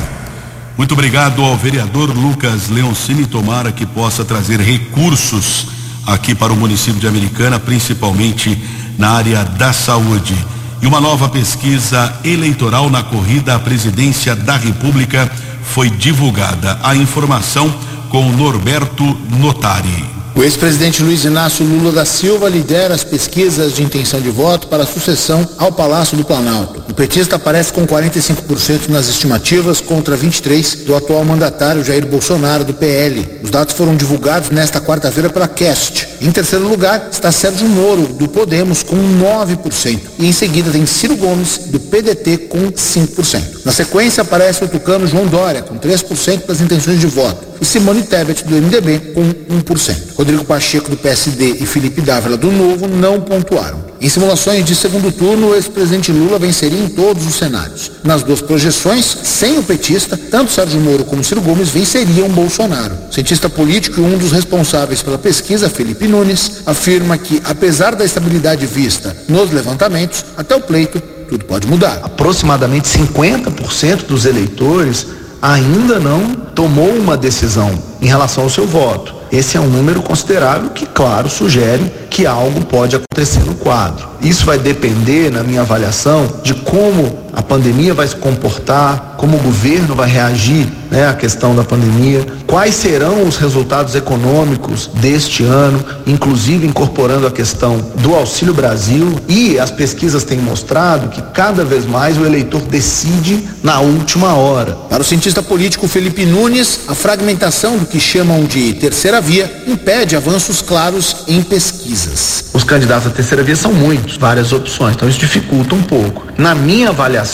Muito 0.77 0.93
obrigado 0.93 1.43
ao 1.43 1.57
vereador 1.57 2.09
Lucas 2.15 2.69
Leoncini. 2.69 3.25
Tomara 3.25 3.71
que 3.71 3.85
possa 3.85 4.23
trazer 4.23 4.61
recursos 4.61 5.67
aqui 6.07 6.33
para 6.33 6.53
o 6.53 6.55
município 6.55 6.99
de 6.99 7.07
Americana, 7.07 7.59
principalmente 7.59 8.57
na 8.97 9.11
área 9.11 9.43
da 9.43 9.73
saúde. 9.73 10.35
E 10.81 10.87
uma 10.87 11.01
nova 11.01 11.27
pesquisa 11.27 12.13
eleitoral 12.23 12.89
na 12.89 13.03
corrida 13.03 13.55
à 13.55 13.59
presidência 13.59 14.33
da 14.33 14.55
República 14.55 15.29
foi 15.61 15.89
divulgada. 15.89 16.79
A 16.81 16.95
informação 16.95 17.73
com 18.09 18.31
Norberto 18.31 19.03
Notari. 19.37 20.18
O 20.36 20.43
ex-presidente 20.43 21.03
Luiz 21.03 21.25
Inácio 21.25 21.65
Lula 21.65 21.91
da 21.91 22.05
Silva 22.05 22.48
lidera 22.48 22.93
as 22.93 23.03
pesquisas 23.03 23.74
de 23.74 23.83
intenção 23.83 24.21
de 24.21 24.29
voto 24.29 24.67
para 24.67 24.83
a 24.83 24.86
sucessão 24.86 25.48
ao 25.57 25.71
Palácio 25.71 26.15
do 26.15 26.24
Planalto. 26.24 26.83
O 26.89 26.93
petista 26.93 27.36
aparece 27.36 27.74
com 27.74 27.86
45% 27.86 28.88
nas 28.89 29.09
estimativas 29.09 29.81
contra 29.81 30.17
23% 30.17 30.86
do 30.86 30.95
atual 30.95 31.25
mandatário 31.25 31.83
Jair 31.83 32.05
Bolsonaro 32.05 32.63
do 32.63 32.74
PL. 32.74 33.39
Os 33.43 33.50
dados 33.50 33.74
foram 33.74 33.95
divulgados 33.95 34.50
nesta 34.50 34.79
quarta-feira 34.79 35.29
pela 35.29 35.48
Cast. 35.48 36.07
Em 36.21 36.31
terceiro 36.31 36.67
lugar 36.67 37.09
está 37.12 37.31
Sérgio 37.31 37.67
Moro 37.67 38.07
do 38.07 38.27
Podemos 38.27 38.83
com 38.83 38.95
9% 38.95 40.00
e 40.19 40.27
em 40.27 40.31
seguida 40.31 40.71
tem 40.71 40.86
Ciro 40.86 41.17
Gomes 41.17 41.57
do 41.65 41.79
PDT 41.79 42.38
com 42.50 42.71
5%. 42.71 43.65
Na 43.65 43.71
sequência 43.71 44.21
aparece 44.21 44.63
o 44.63 44.67
tucano 44.67 45.07
João 45.07 45.27
Dória 45.27 45.62
com 45.62 45.77
3% 45.77 46.45
das 46.45 46.62
intenções 46.62 47.00
de 47.00 47.07
voto 47.07 47.48
e 47.61 47.65
Simone 47.65 48.03
Tebet, 48.03 48.43
do 48.45 48.55
MDB, 48.55 49.13
com 49.13 49.21
1%. 49.23 50.15
Rodrigo 50.15 50.45
Pacheco, 50.45 50.89
do 50.89 50.97
PSD, 50.97 51.57
e 51.59 51.65
Felipe 51.65 52.01
Dávila, 52.01 52.37
do 52.37 52.51
Novo, 52.51 52.87
não 52.87 53.19
pontuaram. 53.21 53.89
Em 54.01 54.07
simulações 54.07 54.63
de 54.63 54.75
segundo 54.75 55.11
turno, 55.11 55.49
o 55.49 55.55
ex-presidente 55.55 56.11
Lula 56.11 56.39
venceria 56.39 56.79
em 56.79 56.87
todos 56.87 57.25
os 57.27 57.35
cenários. 57.35 57.91
Nas 58.03 58.23
duas 58.23 58.41
projeções, 58.41 59.05
sem 59.23 59.57
o 59.59 59.63
petista, 59.63 60.17
tanto 60.17 60.51
Sérgio 60.51 60.79
Moro 60.79 61.03
como 61.03 61.23
Ciro 61.23 61.41
Gomes 61.41 61.69
venceriam 61.69 62.29
Bolsonaro. 62.29 62.97
Cientista 63.11 63.49
político 63.49 63.99
e 63.99 64.03
um 64.03 64.17
dos 64.17 64.31
responsáveis 64.31 65.01
pela 65.01 65.17
pesquisa, 65.17 65.69
Felipe 65.69 66.07
Nunes, 66.07 66.61
afirma 66.65 67.17
que, 67.17 67.41
apesar 67.43 67.93
da 67.93 68.05
estabilidade 68.05 68.65
vista 68.65 69.15
nos 69.27 69.51
levantamentos, 69.51 70.23
até 70.37 70.55
o 70.55 70.61
pleito, 70.61 71.01
tudo 71.27 71.43
pode 71.43 71.67
mudar. 71.67 71.99
Aproximadamente 72.01 72.87
50% 72.87 74.05
dos 74.07 74.25
eleitores 74.25 75.05
ainda 75.41 76.00
não 76.00 76.36
tomou 76.55 76.89
uma 76.89 77.15
decisão 77.15 77.72
em 78.01 78.08
relação 78.08 78.43
ao 78.43 78.50
seu 78.50 78.67
voto. 78.67 79.15
Esse 79.31 79.58
é 79.58 79.60
um 79.60 79.67
número 79.67 80.01
considerável 80.01 80.72
que, 80.72 80.86
claro, 80.86 81.29
sugere 81.29 81.84
que 82.10 82.25
algo 82.25 82.65
pode 82.65 82.96
acontecer 82.96 83.41
no 83.41 83.53
quadro. 83.55 84.08
Isso 84.21 84.45
vai 84.45 84.58
depender, 84.58 85.32
na 85.32 85.43
minha 85.43 85.62
avaliação, 85.62 86.28
de 86.41 86.56
como 86.56 87.28
a 87.39 87.41
pandemia 87.41 87.93
vai 87.93 88.06
se 88.06 88.17
comportar, 88.17 89.15
como 89.15 89.38
o 89.38 89.39
governo 89.39 89.95
vai 89.95 90.10
reagir 90.10 90.67
né, 90.91 91.08
à 91.08 91.13
questão 91.13 91.56
da 91.56 91.63
pandemia, 91.63 92.25
quais 92.45 92.75
serão 92.75 93.23
os 93.23 93.38
resultados 93.38 93.95
econômicos 93.95 94.89
deste 94.95 95.43
ano, 95.43 95.84
inclusive 96.06 96.67
incorporando 96.67 97.25
a 97.25 97.32
questão 97.32 97.78
do 97.95 98.13
Auxílio 98.13 98.54
Brasil. 98.54 99.15
E 99.30 99.58
as 99.58 99.71
pesquisas 99.71 100.25
têm 100.25 100.38
mostrado 100.38 101.08
que 101.08 101.21
cada 101.32 101.63
vez 101.63 101.86
mais 101.86 102.17
o 102.17 102.25
eleitor 102.25 102.62
decide 102.63 103.47
na 103.63 103.80
última 103.80 104.34
hora. 104.34 104.73
Para 104.89 105.02
o 105.02 105.06
cientista 105.06 105.41
político 105.41 105.88
Felipe 105.88 106.25
Nunes, 106.25 106.82
a 106.89 106.95
fragmentação 106.95 107.78
do 107.78 107.86
que 107.86 108.02
chamam 108.02 108.43
de 108.43 108.73
terceira 108.73 109.21
via 109.21 109.63
impede 109.65 110.15
avanços 110.15 110.62
claros 110.62 111.23
em 111.25 111.41
pesquisas. 111.41 112.45
Os 112.54 112.65
candidatos 112.65 113.08
à 113.08 113.12
terceira 113.12 113.43
via 113.43 113.56
são 113.56 113.71
muitos, 113.71 114.17
várias 114.17 114.52
opções, 114.52 114.95
então 114.95 115.08
isso 115.08 115.19
dificulta 115.19 115.73
um 115.73 115.82
pouco. 115.82 116.28
Na 116.38 116.56
minha 116.56 116.89
avaliação, 116.89 117.28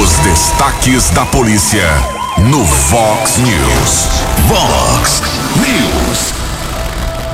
Os 0.00 0.10
destaques 0.18 1.10
da 1.10 1.26
polícia 1.26 1.88
no 2.38 2.64
Vox 2.64 3.36
News. 3.38 4.08
Vox 4.48 5.22
News. 5.56 6.41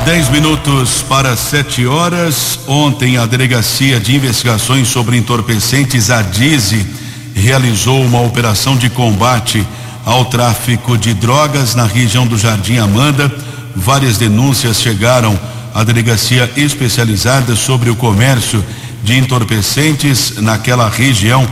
Dez 0.08 0.30
minutos 0.30 1.04
para 1.06 1.36
sete 1.36 1.86
horas. 1.86 2.60
Ontem, 2.66 3.18
a 3.18 3.26
Delegacia 3.26 4.00
de 4.00 4.16
Investigações 4.16 4.88
sobre 4.88 5.18
Entorpecentes, 5.18 6.08
a 6.08 6.22
DIZI, 6.22 6.86
realizou 7.34 8.02
uma 8.02 8.22
operação 8.22 8.74
de 8.74 8.88
combate 8.88 9.62
ao 10.06 10.24
tráfico 10.24 10.96
de 10.96 11.12
drogas 11.12 11.74
na 11.74 11.84
região 11.84 12.26
do 12.26 12.38
Jardim 12.38 12.78
Amanda. 12.78 13.30
Várias 13.76 14.16
denúncias 14.16 14.80
chegaram 14.80 15.38
à 15.74 15.84
delegacia 15.84 16.50
especializada 16.56 17.54
sobre 17.54 17.90
o 17.90 17.94
comércio 17.94 18.64
de 19.04 19.14
entorpecentes 19.14 20.38
naquela 20.38 20.88
região 20.88 21.46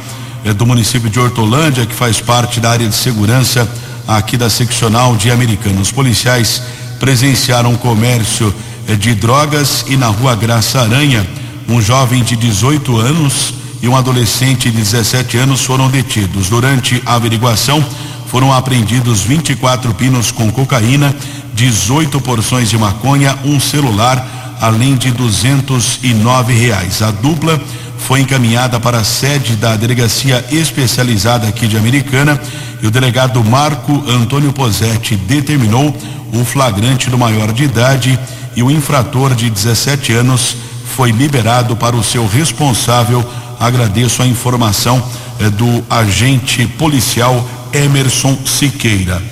eh, 0.46 0.54
do 0.54 0.64
município 0.64 1.10
de 1.10 1.20
Hortolândia, 1.20 1.84
que 1.84 1.94
faz 1.94 2.22
parte 2.22 2.58
da 2.58 2.70
área 2.70 2.88
de 2.88 2.94
segurança 2.94 3.68
aqui 4.08 4.38
da 4.38 4.48
seccional 4.48 5.14
de 5.14 5.30
Americanos. 5.30 5.92
Policiais 5.92 6.62
presenciaram 6.98 7.74
o 7.74 7.78
comércio 7.78 8.54
eh, 8.88 8.94
de 8.94 9.14
drogas 9.14 9.84
e 9.88 9.96
na 9.96 10.08
rua 10.08 10.34
Graça 10.34 10.80
Aranha, 10.80 11.26
um 11.68 11.80
jovem 11.80 12.22
de 12.22 12.36
18 12.36 12.96
anos 12.98 13.54
e 13.82 13.88
um 13.88 13.96
adolescente 13.96 14.70
de 14.70 14.78
17 14.78 15.36
anos 15.38 15.64
foram 15.64 15.88
detidos. 15.88 16.48
Durante 16.48 17.02
a 17.04 17.14
averiguação, 17.14 17.84
foram 18.26 18.52
apreendidos 18.52 19.22
24 19.22 19.94
pinos 19.94 20.30
com 20.30 20.50
cocaína, 20.50 21.14
18 21.54 22.20
porções 22.20 22.68
de 22.68 22.78
maconha, 22.78 23.36
um 23.44 23.60
celular, 23.60 24.56
além 24.60 24.96
de 24.96 25.10
209 25.10 26.52
reais. 26.52 27.02
A 27.02 27.10
dupla 27.10 27.60
foi 27.98 28.20
encaminhada 28.20 28.78
para 28.78 28.98
a 28.98 29.04
sede 29.04 29.56
da 29.56 29.76
delegacia 29.76 30.44
especializada 30.50 31.48
aqui 31.48 31.66
de 31.66 31.76
Americana 31.76 32.40
e 32.82 32.86
o 32.86 32.90
delegado 32.90 33.42
Marco 33.42 34.04
Antônio 34.08 34.52
Posetti 34.52 35.16
determinou 35.16 35.96
o 36.32 36.44
flagrante 36.44 37.08
do 37.10 37.18
maior 37.18 37.52
de 37.52 37.64
idade 37.64 38.18
e 38.54 38.62
o 38.62 38.70
infrator 38.70 39.34
de 39.34 39.50
17 39.50 40.12
anos 40.12 40.56
foi 40.96 41.10
liberado 41.10 41.76
para 41.76 41.96
o 41.96 42.02
seu 42.02 42.26
responsável. 42.26 43.24
Agradeço 43.60 44.22
a 44.22 44.26
informação 44.26 45.02
eh, 45.38 45.50
do 45.50 45.84
agente 45.90 46.66
policial 46.66 47.46
Emerson 47.72 48.38
Siqueira. 48.44 49.22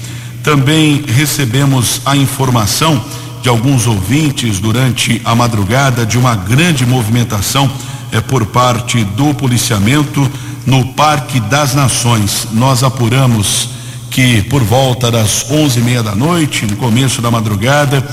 Também 0.42 1.02
recebemos 1.06 2.02
a 2.04 2.16
informação 2.16 3.02
de 3.42 3.48
alguns 3.48 3.86
ouvintes 3.86 4.58
durante 4.58 5.20
a 5.24 5.34
madrugada 5.34 6.04
de 6.04 6.18
uma 6.18 6.34
grande 6.34 6.84
movimentação 6.84 7.70
é, 8.14 8.20
por 8.20 8.46
parte 8.46 9.02
do 9.04 9.34
policiamento 9.34 10.30
no 10.64 10.86
Parque 10.94 11.40
das 11.40 11.74
Nações. 11.74 12.46
Nós 12.52 12.84
apuramos 12.84 13.68
que 14.08 14.42
por 14.42 14.62
volta 14.62 15.10
das 15.10 15.50
onze 15.50 15.80
e 15.80 15.82
meia 15.82 16.00
da 16.00 16.14
noite, 16.14 16.64
no 16.64 16.76
começo 16.76 17.20
da 17.20 17.28
madrugada, 17.28 18.06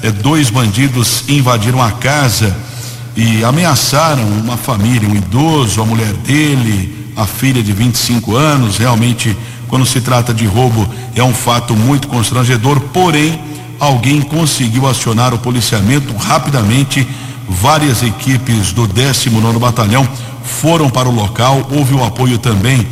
é, 0.00 0.12
dois 0.12 0.48
bandidos 0.48 1.24
invadiram 1.28 1.82
a 1.82 1.90
casa 1.90 2.56
e 3.16 3.42
ameaçaram 3.42 4.22
uma 4.22 4.56
família, 4.56 5.08
um 5.08 5.16
idoso, 5.16 5.82
a 5.82 5.84
mulher 5.84 6.12
dele, 6.12 7.12
a 7.16 7.26
filha 7.26 7.60
de 7.60 7.72
25 7.72 8.36
anos. 8.36 8.78
Realmente, 8.78 9.36
quando 9.66 9.84
se 9.84 10.00
trata 10.00 10.32
de 10.32 10.46
roubo, 10.46 10.88
é 11.16 11.22
um 11.24 11.34
fato 11.34 11.74
muito 11.74 12.06
constrangedor, 12.06 12.78
porém, 12.92 13.40
alguém 13.80 14.20
conseguiu 14.20 14.86
acionar 14.86 15.34
o 15.34 15.38
policiamento 15.38 16.16
rapidamente. 16.16 17.04
Várias 17.48 18.02
equipes 18.02 18.72
do 18.72 18.86
19 18.86 19.58
Batalhão 19.58 20.06
foram 20.44 20.90
para 20.90 21.08
o 21.08 21.14
local. 21.14 21.66
Houve 21.70 21.94
o 21.94 22.04
apoio 22.04 22.38
também 22.38 22.86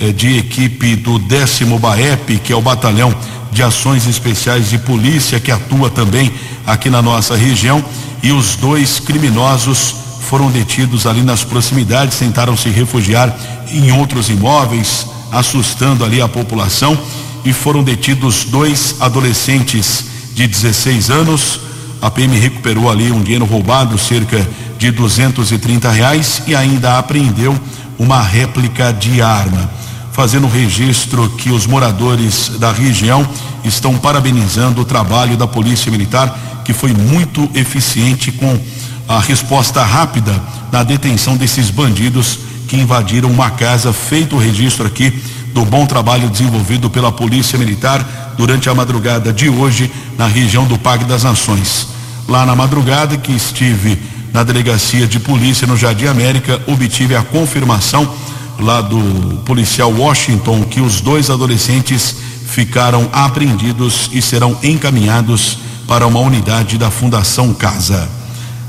eh, 0.00 0.12
de 0.12 0.36
equipe 0.36 0.96
do 0.96 1.18
décimo 1.18 1.78
BAEP, 1.78 2.38
que 2.38 2.52
é 2.52 2.56
o 2.56 2.62
Batalhão 2.62 3.14
de 3.52 3.62
Ações 3.62 4.06
Especiais 4.06 4.68
de 4.68 4.78
Polícia, 4.78 5.40
que 5.40 5.50
atua 5.50 5.90
também 5.90 6.32
aqui 6.66 6.88
na 6.88 7.02
nossa 7.02 7.36
região 7.36 7.84
e 8.22 8.32
os 8.32 8.56
dois 8.56 9.00
criminosos 9.00 9.94
foram 10.20 10.50
detidos 10.50 11.06
ali 11.06 11.22
nas 11.22 11.42
proximidades, 11.42 12.18
tentaram 12.18 12.56
se 12.56 12.68
refugiar 12.68 13.34
em 13.72 13.90
outros 13.92 14.28
imóveis, 14.28 15.06
assustando 15.32 16.04
ali 16.04 16.20
a 16.20 16.28
população 16.28 16.96
e 17.44 17.52
foram 17.52 17.82
detidos 17.82 18.44
dois 18.44 18.96
adolescentes 19.00 20.04
de 20.34 20.46
16 20.46 21.10
anos. 21.10 21.60
A 22.00 22.10
PM 22.10 22.38
recuperou 22.38 22.90
ali 22.90 23.10
um 23.10 23.22
dinheiro 23.22 23.44
roubado, 23.44 23.98
cerca 23.98 24.46
de 24.78 24.90
230 24.90 25.90
reais, 25.90 26.42
e 26.46 26.54
ainda 26.54 26.98
apreendeu 26.98 27.58
uma 27.98 28.22
réplica 28.22 28.92
de 28.92 29.20
arma. 29.20 29.70
Fazendo 30.12 30.48
registro 30.48 31.28
que 31.30 31.50
os 31.50 31.66
moradores 31.66 32.52
da 32.58 32.72
região 32.72 33.26
estão 33.64 33.96
parabenizando 33.96 34.80
o 34.80 34.84
trabalho 34.84 35.36
da 35.36 35.46
Polícia 35.46 35.90
Militar 35.90 36.38
que 36.64 36.72
foi 36.72 36.92
muito 36.92 37.50
eficiente 37.54 38.30
com 38.30 38.58
a 39.08 39.18
resposta 39.18 39.82
rápida 39.82 40.32
na 40.70 40.84
detenção 40.84 41.36
desses 41.36 41.68
bandidos 41.68 42.38
que 42.68 42.76
invadiram 42.76 43.28
uma 43.28 43.50
casa, 43.50 43.92
feito 43.92 44.36
o 44.36 44.38
registro 44.38 44.86
aqui 44.86 45.10
do 45.52 45.64
bom 45.64 45.84
trabalho 45.84 46.30
desenvolvido 46.30 46.88
pela 46.88 47.10
Polícia 47.10 47.58
Militar 47.58 48.06
durante 48.40 48.70
a 48.70 48.74
madrugada 48.74 49.34
de 49.34 49.50
hoje 49.50 49.92
na 50.16 50.26
região 50.26 50.64
do 50.64 50.78
Parque 50.78 51.04
das 51.04 51.24
Nações. 51.24 51.88
Lá 52.26 52.46
na 52.46 52.56
madrugada 52.56 53.18
que 53.18 53.32
estive 53.32 53.98
na 54.32 54.42
delegacia 54.42 55.06
de 55.06 55.20
polícia 55.20 55.66
no 55.66 55.76
Jardim 55.76 56.06
América, 56.06 56.58
obtive 56.66 57.14
a 57.14 57.22
confirmação 57.22 58.10
lá 58.58 58.80
do 58.80 59.42
policial 59.44 59.92
Washington 59.92 60.62
que 60.62 60.80
os 60.80 61.02
dois 61.02 61.28
adolescentes 61.28 62.16
ficaram 62.46 63.10
apreendidos 63.12 64.08
e 64.10 64.22
serão 64.22 64.56
encaminhados 64.62 65.58
para 65.86 66.06
uma 66.06 66.20
unidade 66.20 66.78
da 66.78 66.90
Fundação 66.90 67.52
Casa. 67.52 68.08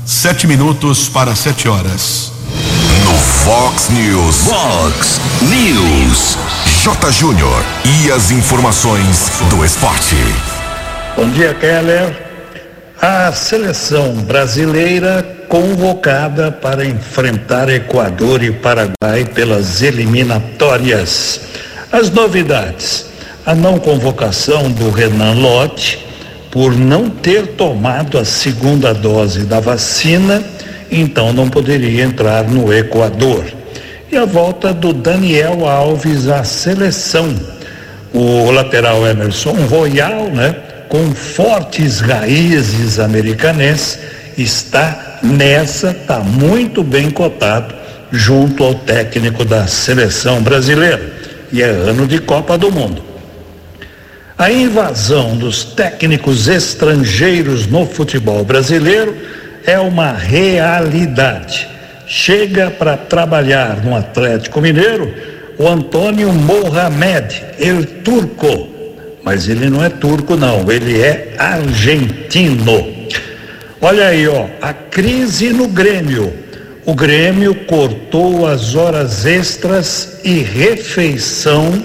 Sete 0.04 0.46
minutos 0.46 1.08
para 1.08 1.34
sete 1.34 1.66
horas. 1.66 2.30
No 3.04 3.14
Fox 3.18 3.88
News. 3.88 4.36
Fox 4.36 5.20
News. 5.40 6.71
J. 6.82 7.12
Júnior. 7.12 7.62
E 7.84 8.10
as 8.10 8.32
informações 8.32 9.30
do 9.48 9.64
esporte. 9.64 10.16
Bom 11.14 11.30
dia, 11.30 11.54
Keller. 11.54 12.12
A 13.00 13.30
seleção 13.30 14.14
brasileira 14.14 15.24
convocada 15.48 16.50
para 16.50 16.84
enfrentar 16.84 17.68
Equador 17.68 18.42
e 18.42 18.50
Paraguai 18.50 19.24
pelas 19.32 19.80
eliminatórias. 19.80 21.42
As 21.92 22.10
novidades: 22.10 23.06
a 23.46 23.54
não 23.54 23.78
convocação 23.78 24.68
do 24.68 24.90
Renan 24.90 25.34
Lotte 25.34 26.04
por 26.50 26.76
não 26.76 27.08
ter 27.08 27.46
tomado 27.54 28.18
a 28.18 28.24
segunda 28.24 28.92
dose 28.92 29.44
da 29.44 29.60
vacina, 29.60 30.42
então 30.90 31.32
não 31.32 31.48
poderia 31.48 32.02
entrar 32.02 32.42
no 32.42 32.74
Equador. 32.74 33.61
E 34.12 34.16
a 34.18 34.26
volta 34.26 34.74
do 34.74 34.92
Daniel 34.92 35.66
Alves 35.66 36.28
à 36.28 36.44
seleção. 36.44 37.34
O 38.12 38.50
lateral 38.50 39.06
Emerson 39.06 39.54
Royal, 39.70 40.26
né, 40.26 40.54
com 40.86 41.14
fortes 41.14 42.00
raízes 42.00 42.98
americanenses, 42.98 43.98
está 44.36 45.18
nessa, 45.22 45.92
está 45.92 46.20
muito 46.20 46.82
bem 46.82 47.10
cotado 47.10 47.74
junto 48.10 48.62
ao 48.62 48.74
técnico 48.74 49.46
da 49.46 49.66
seleção 49.66 50.42
brasileira. 50.42 51.10
E 51.50 51.62
é 51.62 51.70
ano 51.70 52.06
de 52.06 52.18
Copa 52.18 52.58
do 52.58 52.70
Mundo. 52.70 53.02
A 54.36 54.52
invasão 54.52 55.38
dos 55.38 55.64
técnicos 55.64 56.48
estrangeiros 56.48 57.66
no 57.66 57.86
futebol 57.86 58.44
brasileiro 58.44 59.16
é 59.64 59.78
uma 59.78 60.12
realidade. 60.12 61.71
Chega 62.14 62.70
para 62.70 62.94
trabalhar 62.94 63.82
no 63.82 63.96
Atlético 63.96 64.60
Mineiro 64.60 65.14
o 65.56 65.66
Antônio 65.66 66.30
Mohamed, 66.30 67.42
el 67.58 67.86
turco. 68.04 68.68
Mas 69.24 69.48
ele 69.48 69.70
não 69.70 69.82
é 69.82 69.88
turco, 69.88 70.36
não, 70.36 70.70
ele 70.70 71.00
é 71.00 71.34
argentino. 71.38 73.08
Olha 73.80 74.08
aí, 74.08 74.28
ó, 74.28 74.44
a 74.60 74.74
crise 74.74 75.54
no 75.54 75.66
Grêmio. 75.68 76.34
O 76.84 76.94
Grêmio 76.94 77.54
cortou 77.64 78.46
as 78.46 78.74
horas 78.74 79.24
extras 79.24 80.20
e 80.22 80.40
refeição 80.40 81.82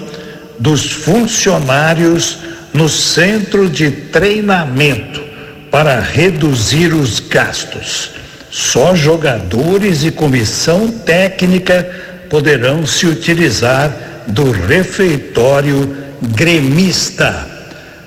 dos 0.58 0.92
funcionários 0.92 2.40
no 2.74 2.86
centro 2.86 3.66
de 3.66 3.90
treinamento 3.90 5.22
para 5.70 5.98
reduzir 5.98 6.92
os 6.92 7.18
gastos. 7.18 8.18
Só 8.50 8.94
jogadores 8.94 10.04
e 10.04 10.10
comissão 10.10 10.88
técnica 10.88 11.88
poderão 12.30 12.86
se 12.86 13.06
utilizar 13.06 13.94
do 14.26 14.50
refeitório 14.50 15.96
gremista. 16.22 17.46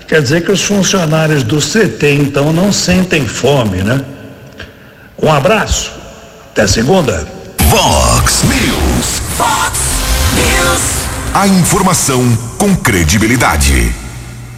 Quer 0.08 0.22
dizer 0.22 0.44
que 0.44 0.52
os 0.52 0.62
funcionários 0.62 1.44
do 1.44 1.60
CT 1.60 2.14
então 2.14 2.52
não 2.52 2.72
sentem 2.72 3.26
fome, 3.26 3.84
né? 3.84 4.04
Um 5.22 5.32
abraço. 5.32 5.92
Até 6.52 6.68
segunda. 6.68 7.26
Vox 7.70 8.44
News. 8.44 9.22
Fox 9.38 9.80
News. 10.36 10.82
A 11.34 11.48
informação 11.48 12.38
com 12.58 12.76
credibilidade. 12.76 13.96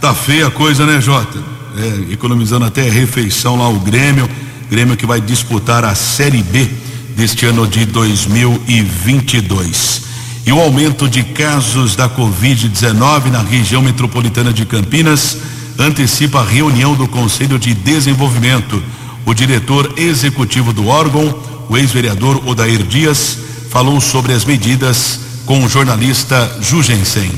Tá 0.00 0.12
feia 0.12 0.48
a 0.48 0.50
coisa, 0.50 0.84
né, 0.84 1.00
Jota? 1.00 1.38
É, 1.78 2.12
economizando 2.12 2.64
até 2.64 2.82
refeição 2.82 3.56
lá 3.56 3.68
o 3.68 3.78
Grêmio, 3.78 4.28
Grêmio 4.74 4.96
que 4.96 5.06
vai 5.06 5.20
disputar 5.20 5.84
a 5.84 5.94
Série 5.94 6.42
B 6.42 6.68
deste 7.16 7.46
ano 7.46 7.64
de 7.64 7.86
2022. 7.86 10.02
E 10.44 10.52
o 10.52 10.60
aumento 10.60 11.08
de 11.08 11.22
casos 11.22 11.94
da 11.94 12.08
Covid-19 12.08 13.30
na 13.30 13.40
região 13.40 13.80
metropolitana 13.80 14.52
de 14.52 14.66
Campinas 14.66 15.36
antecipa 15.78 16.40
a 16.40 16.44
reunião 16.44 16.96
do 16.96 17.06
Conselho 17.06 17.56
de 17.56 17.72
Desenvolvimento. 17.72 18.82
O 19.24 19.32
diretor 19.32 19.94
executivo 19.96 20.72
do 20.72 20.88
órgão, 20.88 21.38
o 21.68 21.78
ex-vereador 21.78 22.42
Odair 22.44 22.82
Dias, 22.82 23.38
falou 23.70 24.00
sobre 24.00 24.32
as 24.32 24.44
medidas 24.44 25.20
com 25.46 25.62
o 25.62 25.68
jornalista 25.68 26.58
Jugensen. 26.60 27.30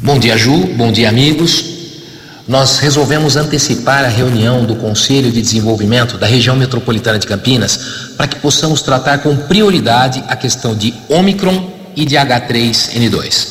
Bom 0.00 0.20
dia, 0.20 0.38
Ju. 0.38 0.68
Bom 0.76 0.92
dia, 0.92 1.08
amigos. 1.08 1.69
Nós 2.50 2.80
resolvemos 2.80 3.36
antecipar 3.36 4.04
a 4.04 4.08
reunião 4.08 4.64
do 4.64 4.74
Conselho 4.74 5.30
de 5.30 5.40
Desenvolvimento 5.40 6.18
da 6.18 6.26
região 6.26 6.56
metropolitana 6.56 7.16
de 7.16 7.24
Campinas 7.24 7.78
para 8.16 8.26
que 8.26 8.40
possamos 8.40 8.82
tratar 8.82 9.18
com 9.18 9.36
prioridade 9.36 10.20
a 10.26 10.34
questão 10.34 10.74
de 10.74 10.92
Omicron 11.08 11.70
e 11.94 12.04
de 12.04 12.16
H3N2. 12.16 13.46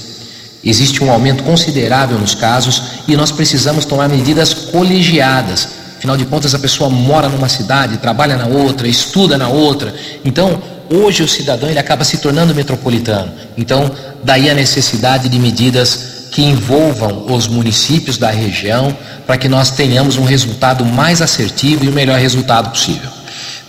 Existe 0.65 1.01
um 1.01 1.09
aumento 1.09 1.45
considerável 1.45 2.19
nos 2.19 2.35
casos 2.35 2.83
e 3.07 3.15
nós 3.15 3.31
precisamos 3.31 3.85
tomar 3.85 4.09
medidas 4.09 4.53
colegiadas. 4.53 5.69
Afinal 5.97 6.17
de 6.17 6.25
contas, 6.25 6.53
a 6.53 6.59
pessoa 6.59 6.89
mora 6.89 7.29
numa 7.29 7.47
cidade, 7.47 7.99
trabalha 7.99 8.35
na 8.35 8.47
outra, 8.47 8.85
estuda 8.85 9.37
na 9.37 9.47
outra. 9.47 9.95
Então, 10.25 10.61
hoje 10.89 11.23
o 11.23 11.27
cidadão 11.27 11.69
ele 11.69 11.79
acaba 11.79 12.03
se 12.03 12.17
tornando 12.17 12.53
metropolitano. 12.53 13.31
Então, 13.57 13.89
daí 14.21 14.49
a 14.49 14.53
necessidade 14.53 15.29
de 15.29 15.39
medidas 15.39 16.18
que 16.31 16.43
envolvam 16.43 17.25
os 17.29 17.47
municípios 17.47 18.17
da 18.17 18.29
região 18.29 18.95
para 19.25 19.37
que 19.37 19.47
nós 19.47 19.71
tenhamos 19.71 20.17
um 20.17 20.23
resultado 20.23 20.85
mais 20.85 21.21
assertivo 21.21 21.85
e 21.85 21.89
o 21.89 21.93
melhor 21.93 22.19
resultado 22.19 22.69
possível. 22.69 23.09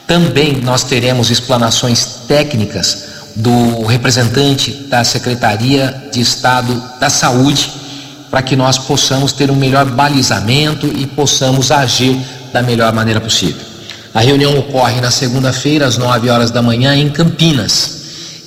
Também 0.07 0.57
nós 0.61 0.85
teremos 0.85 1.31
explanações 1.31 2.05
técnicas 2.27 3.11
do 3.37 3.85
representante 3.85 4.73
da 4.88 5.05
Secretaria 5.05 6.09
de 6.12 6.20
Estado 6.20 6.83
da 6.99 7.09
Saúde 7.09 7.73
para 8.31 8.42
que 8.42 8.57
nós 8.57 8.79
possamos 8.79 9.33
ter 9.33 9.51
um 9.51 9.57
melhor 9.57 9.85
balizamento 9.87 10.87
e 10.87 11.07
possamos 11.07 11.70
agir 11.70 12.18
da 12.53 12.62
melhor 12.62 12.92
maneira 12.92 13.20
possível. 13.20 13.70
A 14.12 14.20
reunião 14.20 14.59
ocorre 14.59 15.01
na 15.01 15.11
segunda-feira, 15.11 15.87
às 15.87 15.96
9 15.96 16.29
horas 16.29 16.51
da 16.51 16.62
manhã, 16.62 16.94
em 16.96 17.09
Campinas. 17.09 18.00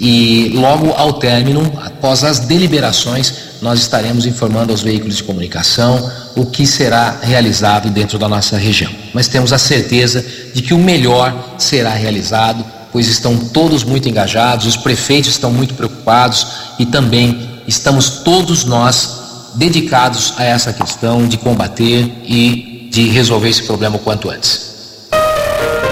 E 0.05 0.51
logo 0.53 0.91
ao 0.91 1.13
término, 1.13 1.61
após 1.81 2.25
as 2.25 2.39
deliberações, 2.39 3.33
nós 3.61 3.79
estaremos 3.79 4.25
informando 4.25 4.73
aos 4.73 4.81
veículos 4.81 5.15
de 5.15 5.23
comunicação 5.23 6.11
o 6.35 6.45
que 6.45 6.67
será 6.67 7.19
realizado 7.21 7.89
dentro 7.89 8.19
da 8.19 8.27
nossa 8.27 8.57
região. 8.57 8.91
Mas 9.13 9.29
temos 9.29 9.53
a 9.53 9.57
certeza 9.57 10.21
de 10.53 10.61
que 10.61 10.73
o 10.73 10.77
melhor 10.77 11.55
será 11.57 11.93
realizado, 11.93 12.65
pois 12.91 13.07
estão 13.07 13.37
todos 13.37 13.85
muito 13.85 14.09
engajados, 14.09 14.65
os 14.65 14.75
prefeitos 14.75 15.29
estão 15.29 15.53
muito 15.53 15.73
preocupados 15.73 16.47
e 16.77 16.85
também 16.85 17.61
estamos 17.65 18.09
todos 18.25 18.65
nós 18.65 19.53
dedicados 19.55 20.33
a 20.35 20.43
essa 20.43 20.73
questão 20.73 21.25
de 21.25 21.37
combater 21.37 22.11
e 22.25 22.89
de 22.91 23.07
resolver 23.07 23.47
esse 23.47 23.63
problema 23.63 23.95
o 23.95 23.99
quanto 23.99 24.29
antes. 24.29 24.73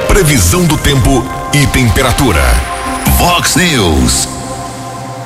Previsão 0.10 0.66
do 0.66 0.78
tempo 0.78 1.24
e 1.54 1.66
temperatura. 1.68 2.71
Vox 3.22 3.56
News. 3.56 4.28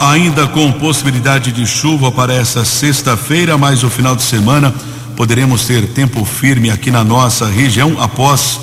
Ainda 0.01 0.45
com 0.47 0.69
possibilidade 0.73 1.53
de 1.53 1.65
chuva 1.65 2.11
para 2.11 2.33
essa 2.33 2.65
sexta-feira, 2.65 3.57
mas 3.57 3.83
o 3.83 3.89
final 3.89 4.17
de 4.17 4.21
semana 4.21 4.75
poderemos 5.15 5.65
ter 5.65 5.87
tempo 5.87 6.25
firme 6.25 6.69
aqui 6.69 6.91
na 6.91 7.05
nossa 7.05 7.47
região 7.47 7.95
após 8.01 8.59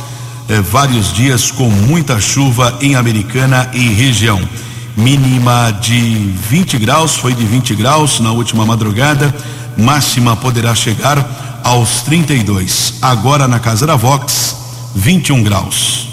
eh, 0.51 0.61
vários 0.61 1.14
dias 1.14 1.51
com 1.51 1.71
muita 1.71 2.21
chuva 2.21 2.77
em 2.83 2.95
Americana 2.95 3.71
e 3.73 3.88
região. 3.88 4.38
Mínima 4.99 5.71
de 5.81 6.31
20 6.51 6.77
graus, 6.77 7.16
foi 7.16 7.33
de 7.33 7.47
20 7.47 7.75
graus 7.75 8.21
na 8.21 8.33
última 8.33 8.66
madrugada, 8.66 9.35
máxima 9.79 10.37
poderá 10.37 10.75
chegar 10.75 11.61
aos 11.64 12.03
32. 12.03 12.99
Agora 13.01 13.49
na 13.49 13.59
Casa 13.59 13.87
da 13.87 13.97
Vox, 13.97 14.57
21 14.95 15.42
graus. 15.42 16.09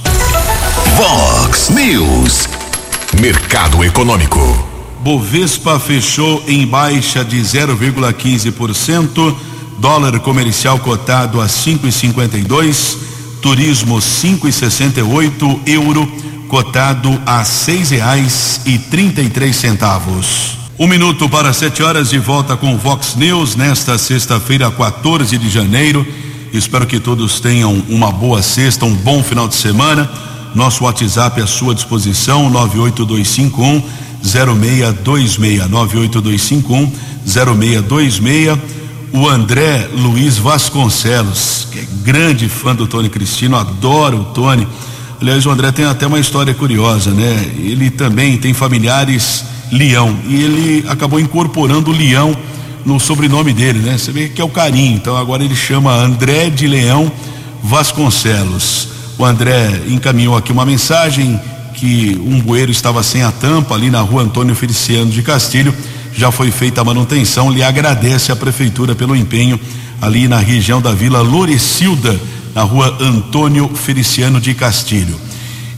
Vox 0.96 1.70
News. 1.70 2.48
Mercado 3.20 3.84
Econômico. 3.84 4.40
Bovespa 5.02 5.78
fechou 5.78 6.42
em 6.48 6.66
baixa 6.66 7.24
de 7.24 7.38
0,15%, 7.42 9.36
dólar 9.78 10.18
comercial 10.22 10.80
cotado 10.80 11.42
a 11.42 11.46
5,52, 11.46 12.96
turismo 13.42 13.98
5,68, 13.98 15.60
euro 15.66 16.10
cotado 16.48 17.22
a 17.26 17.44
seis 17.44 17.90
reais 17.90 18.62
e 18.66 18.78
trinta 18.78 19.22
e 19.22 19.30
três 19.30 19.58
centavos. 19.58 20.58
Um 20.80 20.88
minuto 20.88 21.28
para 21.28 21.52
sete 21.52 21.84
horas 21.84 22.12
de 22.12 22.20
volta 22.20 22.56
com 22.56 22.78
Vox 22.78 23.16
News 23.16 23.54
nesta 23.58 23.98
sexta-feira, 23.98 24.72
14 24.72 25.38
de 25.38 25.50
janeiro. 25.50 26.08
Espero 26.54 26.88
que 26.88 27.02
todos 27.02 27.42
tenham 27.42 27.84
uma 27.90 28.14
boa 28.14 28.42
sexta, 28.42 28.86
um 28.86 28.96
bom 28.96 29.22
final 29.22 29.50
de 29.50 29.56
semana. 29.56 30.10
Nosso 30.56 30.84
WhatsApp 30.84 31.42
à 31.42 31.48
sua 31.48 31.76
disposição, 31.76 32.50
98251 32.50 33.82
0626 34.24 35.70
98251 35.70 36.92
0626. 37.26 38.58
O 39.12 39.28
André 39.28 39.90
Luiz 39.92 40.38
Vasconcelos, 40.38 41.68
que 41.72 41.80
é 41.80 41.88
grande 42.04 42.48
fã 42.48 42.76
do 42.76 42.86
Tony 42.86 43.10
Cristino, 43.10 43.58
adoro 43.58 44.22
o 44.22 44.26
Tony. 44.26 44.68
Aliás, 45.20 45.46
o 45.46 45.50
André 45.50 45.72
tem 45.72 45.86
até 45.86 46.06
uma 46.06 46.20
história 46.20 46.54
curiosa, 46.54 47.12
né? 47.12 47.52
Ele 47.58 47.90
também 47.90 48.38
tem 48.38 48.54
familiares 48.54 49.44
Leão 49.72 50.16
e 50.28 50.36
ele 50.36 50.86
acabou 50.88 51.20
incorporando 51.20 51.92
o 51.92 51.94
Leão 51.94 52.36
no 52.86 53.00
sobrenome 53.00 53.54
dele, 53.54 53.80
né? 53.80 53.98
Você 53.98 54.12
vê 54.12 54.30
que 54.30 54.42
é 54.42 54.44
o 54.44 54.50
carinho. 54.50 54.96
Então 54.96 55.18
agora 55.18 55.44
ele 55.44 55.56
chama 55.56 55.94
André 55.94 56.50
de 56.50 56.68
Leão 56.68 57.12
Vasconcelos. 57.64 58.99
O 59.20 59.26
André 59.26 59.82
encaminhou 59.90 60.38
aqui 60.38 60.50
uma 60.50 60.66
mensagem 60.66 61.38
que 61.74 62.18
um 62.26 62.40
bueiro 62.40 62.72
estava 62.72 63.04
sem 63.04 63.22
a 63.22 63.30
tampa 63.30 63.76
ali 63.76 63.90
na 63.90 64.00
rua 64.00 64.24
Antônio 64.24 64.56
Feliciano 64.56 65.12
de 65.12 65.22
Castilho. 65.22 65.76
Já 66.16 66.32
foi 66.32 66.52
feita 66.52 66.80
a 66.80 66.86
manutenção. 66.86 67.52
Lhe 67.52 67.62
agradece 67.62 68.32
a 68.32 68.36
prefeitura 68.36 68.96
pelo 68.96 69.14
empenho 69.14 69.60
ali 70.02 70.26
na 70.30 70.38
região 70.38 70.82
da 70.82 70.94
Vila 70.94 71.20
Lorecilda, 71.20 72.18
na 72.56 72.64
rua 72.64 72.98
Antônio 73.02 73.68
Feliciano 73.76 74.40
de 74.40 74.54
Castilho. 74.54 75.20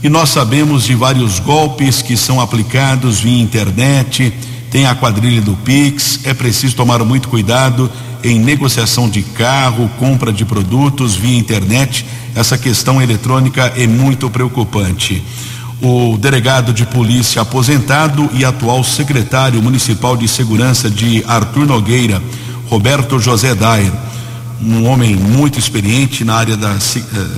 E 0.04 0.08
nós 0.08 0.28
sabemos 0.28 0.84
de 0.84 0.94
vários 0.94 1.40
golpes 1.40 2.00
que 2.00 2.16
são 2.16 2.40
aplicados 2.40 3.18
via 3.18 3.42
internet, 3.42 4.32
tem 4.70 4.86
a 4.86 4.94
quadrilha 4.94 5.42
do 5.42 5.56
Pix, 5.56 6.20
é 6.22 6.32
preciso 6.32 6.76
tomar 6.76 7.04
muito 7.04 7.28
cuidado 7.28 7.90
em 8.22 8.38
negociação 8.38 9.08
de 9.08 9.22
carro, 9.22 9.90
compra 9.98 10.32
de 10.32 10.44
produtos 10.44 11.14
via 11.14 11.38
internet. 11.38 12.06
Essa 12.34 12.56
questão 12.56 13.00
eletrônica 13.00 13.72
é 13.76 13.86
muito 13.86 14.30
preocupante 14.30 15.22
o 15.82 16.16
delegado 16.16 16.72
de 16.72 16.86
polícia 16.86 17.42
aposentado 17.42 18.30
e 18.32 18.44
atual 18.44 18.84
secretário 18.84 19.60
municipal 19.60 20.16
de 20.16 20.28
segurança 20.28 20.88
de 20.88 21.24
Arthur 21.26 21.66
Nogueira, 21.66 22.22
Roberto 22.68 23.18
José 23.18 23.52
Dair, 23.52 23.92
um 24.60 24.86
homem 24.86 25.16
muito 25.16 25.58
experiente 25.58 26.24
na 26.24 26.36
área 26.36 26.56
da 26.56 26.70
eh, 26.70 27.28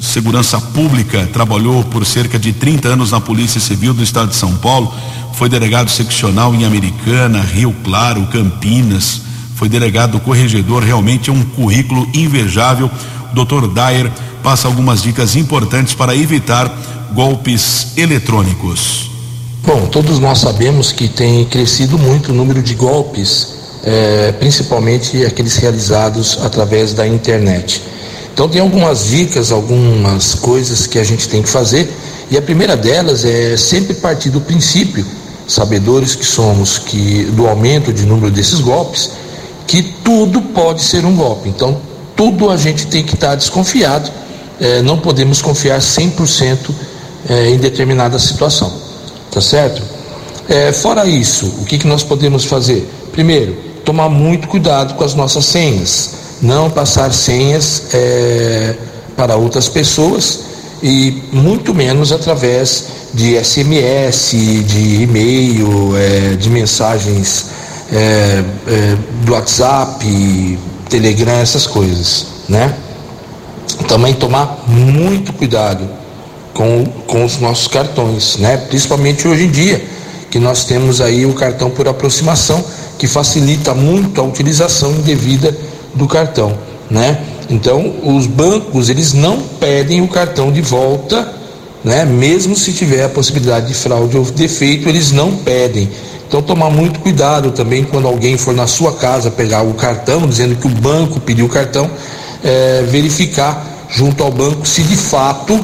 segurança 0.00 0.58
pública, 0.58 1.28
trabalhou 1.30 1.84
por 1.84 2.06
cerca 2.06 2.38
de 2.38 2.54
30 2.54 2.88
anos 2.88 3.10
na 3.10 3.20
Polícia 3.20 3.60
Civil 3.60 3.92
do 3.92 4.02
Estado 4.02 4.30
de 4.30 4.36
São 4.36 4.56
Paulo, 4.56 4.92
foi 5.34 5.50
delegado 5.50 5.90
seccional 5.90 6.54
em 6.54 6.64
Americana, 6.64 7.42
Rio 7.42 7.74
Claro, 7.84 8.26
Campinas, 8.28 9.20
foi 9.60 9.68
delegado 9.68 10.18
corregedor, 10.20 10.82
realmente 10.82 11.28
é 11.28 11.32
um 11.34 11.42
currículo 11.42 12.08
invejável. 12.14 12.90
Dr. 13.34 13.66
Dair 13.68 14.10
passa 14.42 14.66
algumas 14.66 15.02
dicas 15.02 15.36
importantes 15.36 15.92
para 15.92 16.16
evitar 16.16 16.66
golpes 17.12 17.88
eletrônicos? 17.94 19.10
Bom, 19.62 19.84
todos 19.88 20.18
nós 20.18 20.38
sabemos 20.38 20.92
que 20.92 21.08
tem 21.08 21.44
crescido 21.44 21.98
muito 21.98 22.32
o 22.32 22.34
número 22.34 22.62
de 22.62 22.74
golpes, 22.74 23.48
é, 23.84 24.32
principalmente 24.32 25.26
aqueles 25.26 25.56
realizados 25.56 26.38
através 26.42 26.94
da 26.94 27.06
internet. 27.06 27.82
Então 28.32 28.48
tem 28.48 28.62
algumas 28.62 29.08
dicas, 29.08 29.52
algumas 29.52 30.34
coisas 30.36 30.86
que 30.86 30.98
a 30.98 31.04
gente 31.04 31.28
tem 31.28 31.42
que 31.42 31.50
fazer, 31.50 31.92
e 32.30 32.38
a 32.38 32.40
primeira 32.40 32.78
delas 32.78 33.26
é 33.26 33.58
sempre 33.58 33.92
partir 33.92 34.30
do 34.30 34.40
princípio, 34.40 35.04
sabedores 35.46 36.14
que 36.14 36.24
somos, 36.24 36.78
que 36.78 37.24
do 37.24 37.46
aumento 37.46 37.92
de 37.92 38.06
número 38.06 38.30
desses 38.32 38.60
golpes, 38.60 39.10
que 39.70 39.82
tudo 39.82 40.42
pode 40.42 40.82
ser 40.82 41.04
um 41.04 41.14
golpe. 41.14 41.48
Então 41.48 41.76
tudo 42.16 42.50
a 42.50 42.56
gente 42.56 42.88
tem 42.88 43.04
que 43.04 43.14
estar 43.14 43.36
desconfiado, 43.36 44.10
é, 44.60 44.82
não 44.82 44.98
podemos 44.98 45.40
confiar 45.40 45.78
100% 45.78 46.70
é, 47.28 47.50
em 47.50 47.56
determinada 47.56 48.18
situação. 48.18 48.72
Tá 49.30 49.40
certo? 49.40 49.80
É, 50.48 50.72
fora 50.72 51.06
isso, 51.06 51.46
o 51.60 51.64
que, 51.64 51.78
que 51.78 51.86
nós 51.86 52.02
podemos 52.02 52.44
fazer? 52.44 52.90
Primeiro, 53.12 53.56
tomar 53.84 54.08
muito 54.08 54.48
cuidado 54.48 54.94
com 54.94 55.04
as 55.04 55.14
nossas 55.14 55.44
senhas. 55.44 56.14
Não 56.42 56.68
passar 56.68 57.12
senhas 57.12 57.84
é, 57.94 58.74
para 59.16 59.36
outras 59.36 59.68
pessoas 59.68 60.40
e 60.82 61.22
muito 61.30 61.72
menos 61.72 62.10
através 62.10 62.86
de 63.14 63.36
SMS, 63.36 64.32
de 64.66 65.02
e-mail, 65.02 65.92
de 66.38 66.50
mensagens 66.50 67.59
é, 67.92 68.44
é, 68.66 68.96
do 69.24 69.32
WhatsApp, 69.32 70.58
Telegram, 70.88 71.40
essas 71.40 71.66
coisas, 71.66 72.26
né? 72.48 72.74
Também 73.88 74.14
tomar 74.14 74.64
muito 74.66 75.32
cuidado 75.32 75.88
com, 76.54 76.84
com 77.06 77.24
os 77.24 77.38
nossos 77.38 77.68
cartões, 77.68 78.36
né? 78.38 78.56
Principalmente 78.56 79.26
hoje 79.26 79.44
em 79.44 79.50
dia, 79.50 79.84
que 80.30 80.38
nós 80.38 80.64
temos 80.64 81.00
aí 81.00 81.26
o 81.26 81.32
cartão 81.34 81.70
por 81.70 81.88
aproximação, 81.88 82.64
que 82.98 83.06
facilita 83.06 83.74
muito 83.74 84.20
a 84.20 84.24
utilização 84.24 84.92
indevida 84.92 85.56
do 85.94 86.06
cartão, 86.06 86.56
né? 86.90 87.18
Então, 87.48 87.94
os 88.04 88.26
bancos, 88.26 88.88
eles 88.88 89.12
não 89.12 89.38
pedem 89.58 90.00
o 90.02 90.08
cartão 90.08 90.52
de 90.52 90.60
volta, 90.60 91.34
né? 91.82 92.04
Mesmo 92.04 92.54
se 92.54 92.72
tiver 92.72 93.04
a 93.04 93.08
possibilidade 93.08 93.68
de 93.68 93.74
fraude 93.74 94.16
ou 94.16 94.24
defeito, 94.24 94.88
eles 94.88 95.10
não 95.10 95.34
pedem. 95.36 95.90
Então, 96.30 96.40
tomar 96.40 96.70
muito 96.70 97.00
cuidado 97.00 97.50
também 97.50 97.82
quando 97.82 98.06
alguém 98.06 98.38
for 98.38 98.54
na 98.54 98.68
sua 98.68 98.92
casa 98.92 99.32
pegar 99.32 99.62
o 99.62 99.74
cartão, 99.74 100.28
dizendo 100.28 100.54
que 100.54 100.68
o 100.68 100.70
banco 100.70 101.18
pediu 101.18 101.46
o 101.46 101.48
cartão, 101.48 101.90
é, 102.44 102.84
verificar 102.86 103.66
junto 103.88 104.22
ao 104.22 104.30
banco 104.30 104.64
se 104.64 104.80
de 104.84 104.96
fato 104.96 105.58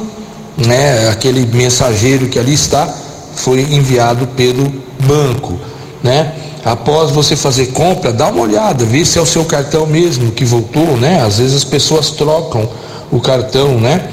né, 0.56 1.08
aquele 1.08 1.46
mensageiro 1.46 2.26
que 2.26 2.36
ali 2.36 2.52
está 2.52 2.92
foi 3.36 3.60
enviado 3.60 4.26
pelo 4.26 4.72
banco, 5.06 5.56
né? 6.02 6.34
Após 6.64 7.12
você 7.12 7.36
fazer 7.36 7.66
compra, 7.66 8.12
dá 8.12 8.26
uma 8.26 8.40
olhada, 8.42 8.84
vê 8.84 9.04
se 9.04 9.20
é 9.20 9.22
o 9.22 9.26
seu 9.26 9.44
cartão 9.44 9.86
mesmo 9.86 10.32
que 10.32 10.44
voltou, 10.44 10.96
né? 10.96 11.22
Às 11.22 11.38
vezes 11.38 11.54
as 11.54 11.64
pessoas 11.64 12.10
trocam 12.10 12.68
o 13.12 13.20
cartão, 13.20 13.78
né? 13.78 14.08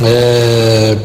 É, 0.00 0.96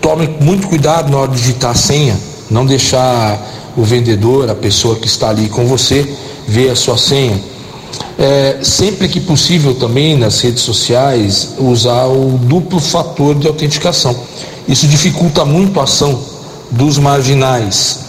tome 0.00 0.28
muito 0.40 0.66
cuidado 0.66 1.08
na 1.08 1.18
hora 1.18 1.30
de 1.30 1.36
digitar 1.36 1.70
a 1.70 1.74
senha, 1.74 2.18
não 2.50 2.66
deixar 2.66 3.38
o 3.76 3.82
vendedor, 3.82 4.50
a 4.50 4.54
pessoa 4.54 4.96
que 4.96 5.06
está 5.06 5.30
ali 5.30 5.48
com 5.48 5.66
você, 5.66 6.06
ver 6.46 6.70
a 6.70 6.76
sua 6.76 6.98
senha. 6.98 7.40
É, 8.18 8.58
sempre 8.62 9.08
que 9.08 9.20
possível 9.20 9.74
também 9.74 10.16
nas 10.16 10.40
redes 10.40 10.62
sociais 10.62 11.54
usar 11.58 12.06
o 12.06 12.38
duplo 12.42 12.80
fator 12.80 13.34
de 13.34 13.46
autenticação. 13.46 14.14
Isso 14.68 14.86
dificulta 14.86 15.44
muito 15.44 15.80
a 15.80 15.84
ação 15.84 16.20
dos 16.70 16.98
marginais. 16.98 18.00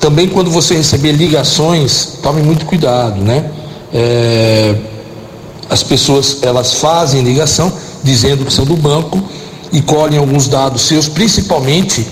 Também 0.00 0.28
quando 0.28 0.50
você 0.50 0.74
receber 0.74 1.12
ligações, 1.12 2.18
tome 2.22 2.42
muito 2.42 2.66
cuidado, 2.66 3.20
né? 3.20 3.50
É, 3.92 4.74
as 5.70 5.82
pessoas 5.82 6.38
elas 6.42 6.74
fazem 6.74 7.22
ligação 7.22 7.72
dizendo 8.02 8.44
que 8.44 8.52
são 8.52 8.64
do 8.64 8.76
banco 8.76 9.22
e 9.72 9.80
colhem 9.82 10.18
alguns 10.18 10.48
dados 10.48 10.82
seus, 10.82 11.08
principalmente 11.08 12.06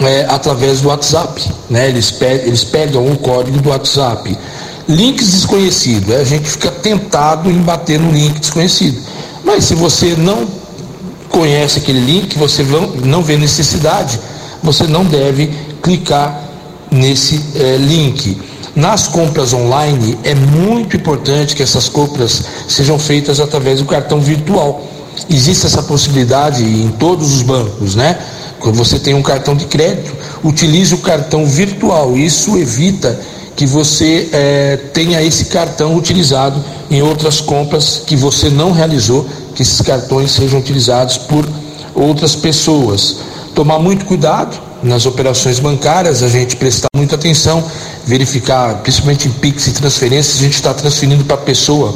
é, 0.00 0.26
através 0.28 0.80
do 0.80 0.88
WhatsApp. 0.88 1.42
Né? 1.70 1.88
Eles, 1.88 2.10
pe 2.10 2.26
eles 2.26 2.64
pegam 2.64 3.06
o 3.06 3.16
código 3.18 3.60
do 3.60 3.70
WhatsApp. 3.70 4.36
Links 4.88 5.32
desconhecidos, 5.32 6.14
a 6.14 6.24
gente 6.24 6.48
fica 6.48 6.70
tentado 6.70 7.50
em 7.50 7.58
bater 7.58 7.98
no 7.98 8.12
link 8.12 8.38
desconhecido. 8.38 9.00
Mas 9.42 9.64
se 9.64 9.74
você 9.74 10.14
não 10.16 10.46
conhece 11.30 11.78
aquele 11.78 12.00
link, 12.00 12.38
você 12.38 12.62
não 13.02 13.22
vê 13.22 13.36
necessidade, 13.36 14.20
você 14.62 14.86
não 14.86 15.04
deve 15.04 15.50
clicar 15.82 16.42
nesse 16.90 17.40
é, 17.54 17.76
link. 17.76 18.38
Nas 18.74 19.06
compras 19.06 19.52
online, 19.52 20.18
é 20.24 20.34
muito 20.34 20.96
importante 20.96 21.54
que 21.54 21.62
essas 21.62 21.88
compras 21.88 22.42
sejam 22.68 22.98
feitas 22.98 23.38
através 23.38 23.80
do 23.80 23.86
cartão 23.86 24.20
virtual. 24.20 24.84
Existe 25.30 25.66
essa 25.66 25.82
possibilidade 25.82 26.64
em 26.64 26.90
todos 26.90 27.32
os 27.34 27.42
bancos, 27.42 27.94
né? 27.94 28.18
Quando 28.64 28.76
você 28.76 28.98
tem 28.98 29.12
um 29.12 29.20
cartão 29.20 29.54
de 29.54 29.66
crédito, 29.66 30.16
utilize 30.42 30.94
o 30.94 30.98
cartão 30.98 31.44
virtual. 31.44 32.16
Isso 32.16 32.56
evita 32.56 33.20
que 33.54 33.66
você 33.66 34.30
é, 34.32 34.76
tenha 34.94 35.22
esse 35.22 35.44
cartão 35.44 35.94
utilizado 35.94 36.64
em 36.90 37.02
outras 37.02 37.42
compras 37.42 38.00
que 38.06 38.16
você 38.16 38.48
não 38.48 38.72
realizou, 38.72 39.28
que 39.54 39.60
esses 39.60 39.82
cartões 39.82 40.30
sejam 40.30 40.58
utilizados 40.58 41.18
por 41.18 41.46
outras 41.94 42.34
pessoas. 42.34 43.18
Tomar 43.54 43.78
muito 43.78 44.06
cuidado 44.06 44.58
nas 44.82 45.04
operações 45.04 45.58
bancárias, 45.58 46.22
a 46.22 46.28
gente 46.28 46.56
prestar 46.56 46.88
muita 46.96 47.16
atenção, 47.16 47.62
verificar, 48.06 48.76
principalmente 48.76 49.28
em 49.28 49.30
PIX 49.30 49.66
e 49.66 49.72
transferências, 49.72 50.38
a 50.38 50.42
gente 50.42 50.54
está 50.54 50.72
transferindo 50.72 51.22
para 51.24 51.34
a 51.36 51.40
pessoa 51.40 51.94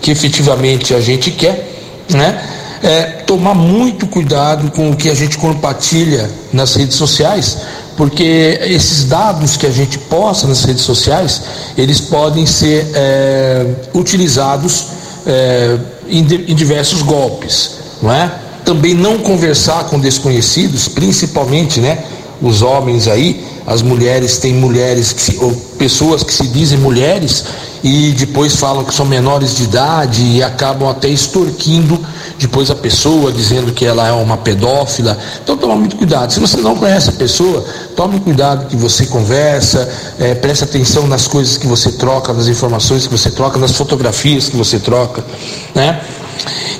que 0.00 0.12
efetivamente 0.12 0.94
a 0.94 1.00
gente 1.00 1.32
quer, 1.32 1.76
né? 2.08 2.40
É, 2.82 3.02
tomar 3.26 3.54
muito 3.54 4.06
cuidado 4.06 4.70
com 4.70 4.90
o 4.90 4.96
que 4.96 5.08
a 5.10 5.14
gente 5.14 5.36
compartilha 5.36 6.30
nas 6.52 6.76
redes 6.76 6.96
sociais, 6.96 7.58
porque 7.96 8.60
esses 8.62 9.04
dados 9.04 9.56
que 9.56 9.66
a 9.66 9.70
gente 9.70 9.98
posta 9.98 10.46
nas 10.46 10.62
redes 10.64 10.82
sociais, 10.82 11.42
eles 11.76 12.00
podem 12.00 12.46
ser 12.46 12.88
é, 12.94 13.66
utilizados 13.92 14.86
é, 15.26 15.76
em, 16.08 16.20
em 16.20 16.54
diversos 16.54 17.02
golpes, 17.02 17.78
não 18.00 18.12
é? 18.12 18.32
também 18.68 18.92
não 18.92 19.18
conversar 19.18 19.84
com 19.84 19.98
desconhecidos, 19.98 20.88
principalmente, 20.88 21.80
né, 21.80 22.04
os 22.42 22.60
homens 22.60 23.08
aí, 23.08 23.42
as 23.68 23.82
mulheres 23.82 24.38
têm 24.38 24.54
mulheres 24.54 25.12
que 25.12 25.20
se, 25.20 25.36
ou 25.36 25.52
pessoas 25.78 26.22
que 26.22 26.32
se 26.32 26.48
dizem 26.48 26.78
mulheres 26.78 27.44
e 27.84 28.12
depois 28.12 28.56
falam 28.56 28.82
que 28.82 28.94
são 28.94 29.04
menores 29.04 29.56
de 29.56 29.64
idade 29.64 30.22
e 30.22 30.42
acabam 30.42 30.88
até 30.88 31.06
extorquindo 31.06 32.00
depois 32.38 32.70
a 32.70 32.74
pessoa, 32.74 33.30
dizendo 33.30 33.70
que 33.70 33.84
ela 33.84 34.08
é 34.08 34.12
uma 34.12 34.38
pedófila. 34.38 35.18
Então 35.44 35.54
toma 35.54 35.76
muito 35.76 35.96
cuidado. 35.96 36.32
Se 36.32 36.40
você 36.40 36.56
não 36.62 36.76
conhece 36.76 37.10
a 37.10 37.12
pessoa, 37.12 37.62
tome 37.94 38.18
cuidado 38.20 38.68
que 38.68 38.76
você 38.76 39.04
conversa, 39.04 39.86
é, 40.18 40.34
preste 40.34 40.64
atenção 40.64 41.06
nas 41.06 41.28
coisas 41.28 41.58
que 41.58 41.66
você 41.66 41.92
troca, 41.92 42.32
nas 42.32 42.48
informações 42.48 43.06
que 43.06 43.12
você 43.12 43.30
troca, 43.30 43.58
nas 43.58 43.72
fotografias 43.72 44.48
que 44.48 44.56
você 44.56 44.78
troca, 44.78 45.22
né? 45.74 46.00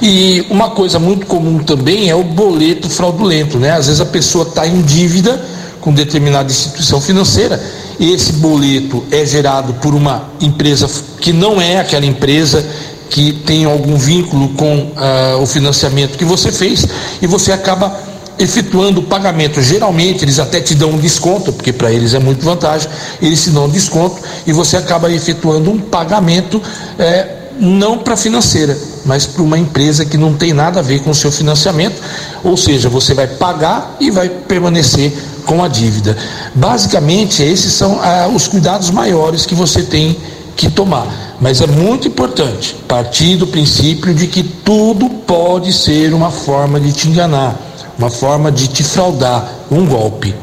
E 0.01 0.46
uma 0.48 0.70
coisa 0.70 0.98
muito 0.98 1.27
comum 1.27 1.59
também 1.59 2.09
é 2.09 2.14
o 2.14 2.24
boleto 2.24 2.88
fraudulento, 2.88 3.59
né? 3.59 3.72
Às 3.72 3.88
vezes 3.88 4.01
a 4.01 4.07
pessoa 4.07 4.48
está 4.48 4.66
em 4.66 4.81
dívida 4.81 5.57
com 5.80 5.92
determinada 5.92 6.50
instituição 6.50 7.00
financeira 7.00 7.60
esse 8.00 8.34
boleto 8.34 9.04
é 9.10 9.26
gerado 9.26 9.74
por 9.74 9.92
uma 9.94 10.30
empresa 10.40 10.88
que 11.20 11.32
não 11.32 11.60
é 11.60 11.80
aquela 11.80 12.06
empresa 12.06 12.64
que 13.10 13.32
tem 13.32 13.64
algum 13.64 13.96
vínculo 13.96 14.50
com 14.50 14.76
uh, 14.76 15.42
o 15.42 15.46
financiamento 15.46 16.16
que 16.16 16.24
você 16.24 16.52
fez 16.52 16.86
e 17.20 17.26
você 17.26 17.50
acaba 17.50 17.98
efetuando 18.38 19.00
o 19.00 19.02
pagamento. 19.02 19.60
Geralmente 19.60 20.24
eles 20.24 20.38
até 20.38 20.60
te 20.60 20.76
dão 20.76 20.90
um 20.90 20.98
desconto, 20.98 21.52
porque 21.52 21.72
para 21.72 21.90
eles 21.90 22.14
é 22.14 22.20
muito 22.20 22.44
vantagem, 22.44 22.88
eles 23.20 23.42
te 23.42 23.50
dão 23.50 23.64
um 23.64 23.68
desconto 23.68 24.22
e 24.46 24.52
você 24.52 24.76
acaba 24.76 25.10
efetuando 25.10 25.68
um 25.68 25.78
pagamento 25.80 26.62
eh, 27.00 27.34
não 27.58 27.98
para 27.98 28.16
financeira, 28.16 28.78
mas 29.04 29.26
para 29.26 29.42
uma 29.42 29.58
empresa 29.58 30.04
que 30.04 30.16
não 30.16 30.34
tem 30.34 30.52
nada 30.52 30.78
a 30.78 30.82
ver 30.82 31.00
com 31.00 31.10
o 31.10 31.14
seu 31.14 31.32
financiamento, 31.32 31.96
ou 32.44 32.56
seja, 32.56 32.88
você 32.88 33.12
vai 33.12 33.26
pagar 33.26 33.96
e 33.98 34.08
vai 34.08 34.28
permanecer 34.28 35.12
com 35.48 35.64
a 35.64 35.68
dívida. 35.68 36.14
Basicamente, 36.54 37.42
esses 37.42 37.72
são 37.72 37.98
ah, 38.02 38.28
os 38.28 38.46
cuidados 38.46 38.90
maiores 38.90 39.46
que 39.46 39.54
você 39.54 39.82
tem 39.82 40.14
que 40.54 40.70
tomar. 40.70 41.06
Mas 41.40 41.62
é 41.62 41.66
muito 41.66 42.06
importante 42.06 42.76
partir 42.87 43.37
do 43.37 43.46
princípio 43.46 44.12
de 44.12 44.26
que 44.26 44.42
tudo 44.42 45.08
pode 45.08 45.72
ser 45.72 46.12
uma 46.12 46.30
forma 46.30 46.78
de 46.78 46.92
te 46.92 47.08
enganar, 47.08 47.56
uma 47.98 48.11
forma 48.11 48.52
de 48.52 48.68
te 48.68 48.84
fraudar, 48.84 49.48
um 49.70 49.87
golpe. 49.87 50.34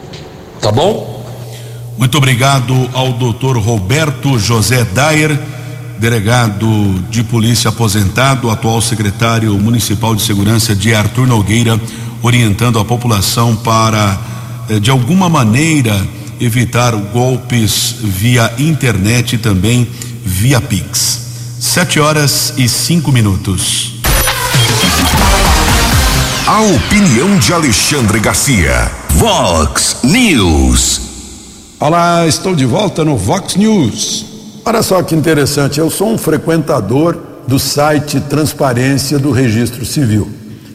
Tá 0.59 0.71
bom? 0.71 1.23
Muito 1.99 2.17
obrigado 2.17 2.89
ao 2.91 3.13
doutor 3.13 3.57
Roberto 3.57 4.39
José 4.39 4.83
Dyer 4.85 5.39
delegado 5.99 6.67
de 7.09 7.23
polícia 7.23 7.69
aposentado, 7.69 8.49
atual 8.49 8.81
secretário 8.81 9.53
municipal 9.53 10.15
de 10.15 10.21
segurança 10.23 10.75
de 10.75 10.93
Arthur 10.93 11.25
Nogueira, 11.25 11.79
orientando 12.21 12.79
a 12.79 12.85
população 12.85 13.55
para, 13.55 14.19
de 14.81 14.89
alguma 14.89 15.29
maneira, 15.29 15.95
evitar 16.39 16.95
golpes 16.95 17.95
via 18.01 18.51
internet 18.57 19.35
e 19.35 19.37
também 19.37 19.87
via 20.23 20.59
Pix. 20.59 21.19
Sete 21.59 21.99
horas 21.99 22.53
e 22.57 22.67
cinco 22.67 23.11
minutos. 23.11 23.93
A 26.47 26.61
opinião 26.61 27.37
de 27.37 27.53
Alexandre 27.53 28.19
Garcia. 28.19 28.91
Vox 29.09 29.97
News. 30.03 31.01
Olá, 31.79 32.27
estou 32.27 32.55
de 32.55 32.65
volta 32.65 33.03
no 33.03 33.17
Vox 33.17 33.55
News. 33.55 34.25
Olha 34.63 34.81
só 34.81 35.01
que 35.03 35.15
interessante, 35.15 35.79
eu 35.79 35.89
sou 35.89 36.11
um 36.11 36.17
frequentador 36.17 37.17
do 37.47 37.59
site 37.59 38.19
Transparência 38.19 39.19
do 39.19 39.31
Registro 39.31 39.85
Civil, 39.85 40.27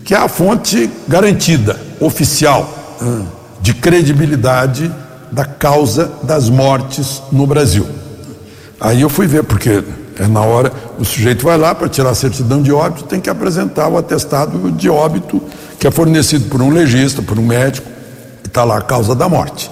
que 0.04 0.14
é 0.14 0.16
a 0.16 0.28
fonte 0.28 0.88
garantida, 1.08 1.80
oficial, 1.98 2.98
de 3.60 3.74
credibilidade 3.74 4.90
da 5.30 5.44
causa 5.44 6.10
das 6.22 6.48
mortes 6.48 7.22
no 7.30 7.46
Brasil. 7.46 7.86
Aí 8.80 9.02
eu 9.02 9.08
fui 9.08 9.26
ver, 9.26 9.44
porque 9.44 9.84
é 10.18 10.26
na 10.26 10.40
hora, 10.40 10.72
o 10.98 11.04
sujeito 11.04 11.44
vai 11.44 11.56
lá 11.56 11.72
para 11.74 11.88
tirar 11.88 12.10
a 12.10 12.14
certidão 12.14 12.62
de 12.62 12.72
óbito, 12.72 13.04
tem 13.04 13.20
que 13.20 13.30
apresentar 13.30 13.88
o 13.88 13.96
atestado 13.96 14.70
de 14.72 14.90
óbito 14.90 15.40
que 15.78 15.86
é 15.86 15.90
fornecido 15.90 16.50
por 16.50 16.60
um 16.60 16.70
legista, 16.70 17.22
por 17.22 17.38
um 17.38 17.46
médico, 17.46 17.88
e 18.44 18.46
está 18.46 18.64
lá 18.64 18.78
a 18.78 18.82
causa 18.82 19.14
da 19.14 19.28
morte. 19.28 19.70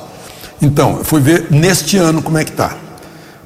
Então, 0.60 0.98
eu 0.98 1.04
fui 1.04 1.20
ver 1.20 1.46
neste 1.50 1.96
ano 1.98 2.20
como 2.22 2.38
é 2.38 2.44
que 2.44 2.50
está. 2.50 2.76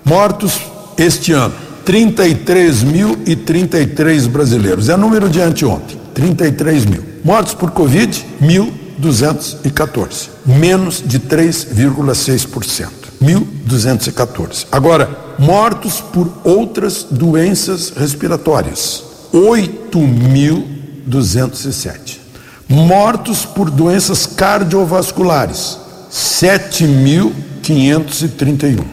Mortos 0.05 0.61
este 0.97 1.33
ano, 1.33 1.55
33.033 1.85 4.29
brasileiros. 4.29 4.89
É 4.89 4.97
número 4.97 5.29
de 5.29 5.41
anteontem, 5.41 6.01
33 6.15 6.87
mil. 6.87 7.05
Mortos 7.25 7.55
por 7.55 7.73
Covid, 7.73 8.25
1.214. 9.01 10.29
Menos 10.45 11.03
de 11.05 11.21
3,6%. 11.21 13.03
1.214. 13.23 14.67
Agora, 14.73 15.37
mortos 15.39 16.01
por 16.01 16.29
outras 16.43 17.07
doenças 17.09 17.91
respiratórias, 17.91 19.05
8.207. 19.33 22.19
Mortos 22.69 23.45
por 23.45 23.71
doenças 23.71 24.27
cardiovasculares, 24.27 25.79
7.531. 26.11 28.85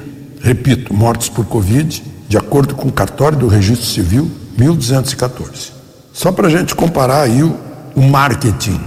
Repito, 0.42 0.94
mortos 0.94 1.28
por 1.30 1.46
Covid, 1.46 2.04
de 2.28 2.38
acordo 2.38 2.76
com 2.76 2.88
o 2.88 2.92
cartório 2.92 3.36
do 3.38 3.48
Registro 3.48 3.88
Civil, 3.88 4.30
1.214. 4.58 5.72
Só 6.14 6.32
para 6.32 6.48
a 6.48 6.50
gente 6.50 6.74
comparar 6.76 7.22
aí 7.22 7.44
o, 7.44 7.56
o, 7.96 8.02
marketing 8.02 8.80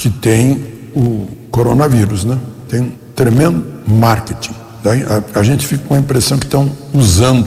que 0.00 0.08
tem 0.08 0.58
o 0.96 1.28
coronavírus, 1.50 2.24
né? 2.24 2.38
Tem 2.70 2.80
um 2.80 2.92
tremendo 3.14 3.62
marketing. 3.86 4.54
A, 4.82 5.40
a 5.40 5.42
gente 5.42 5.66
fica 5.66 5.84
com 5.86 5.94
a 5.94 5.98
impressão 5.98 6.38
que 6.38 6.46
estão 6.46 6.72
usando 6.94 7.46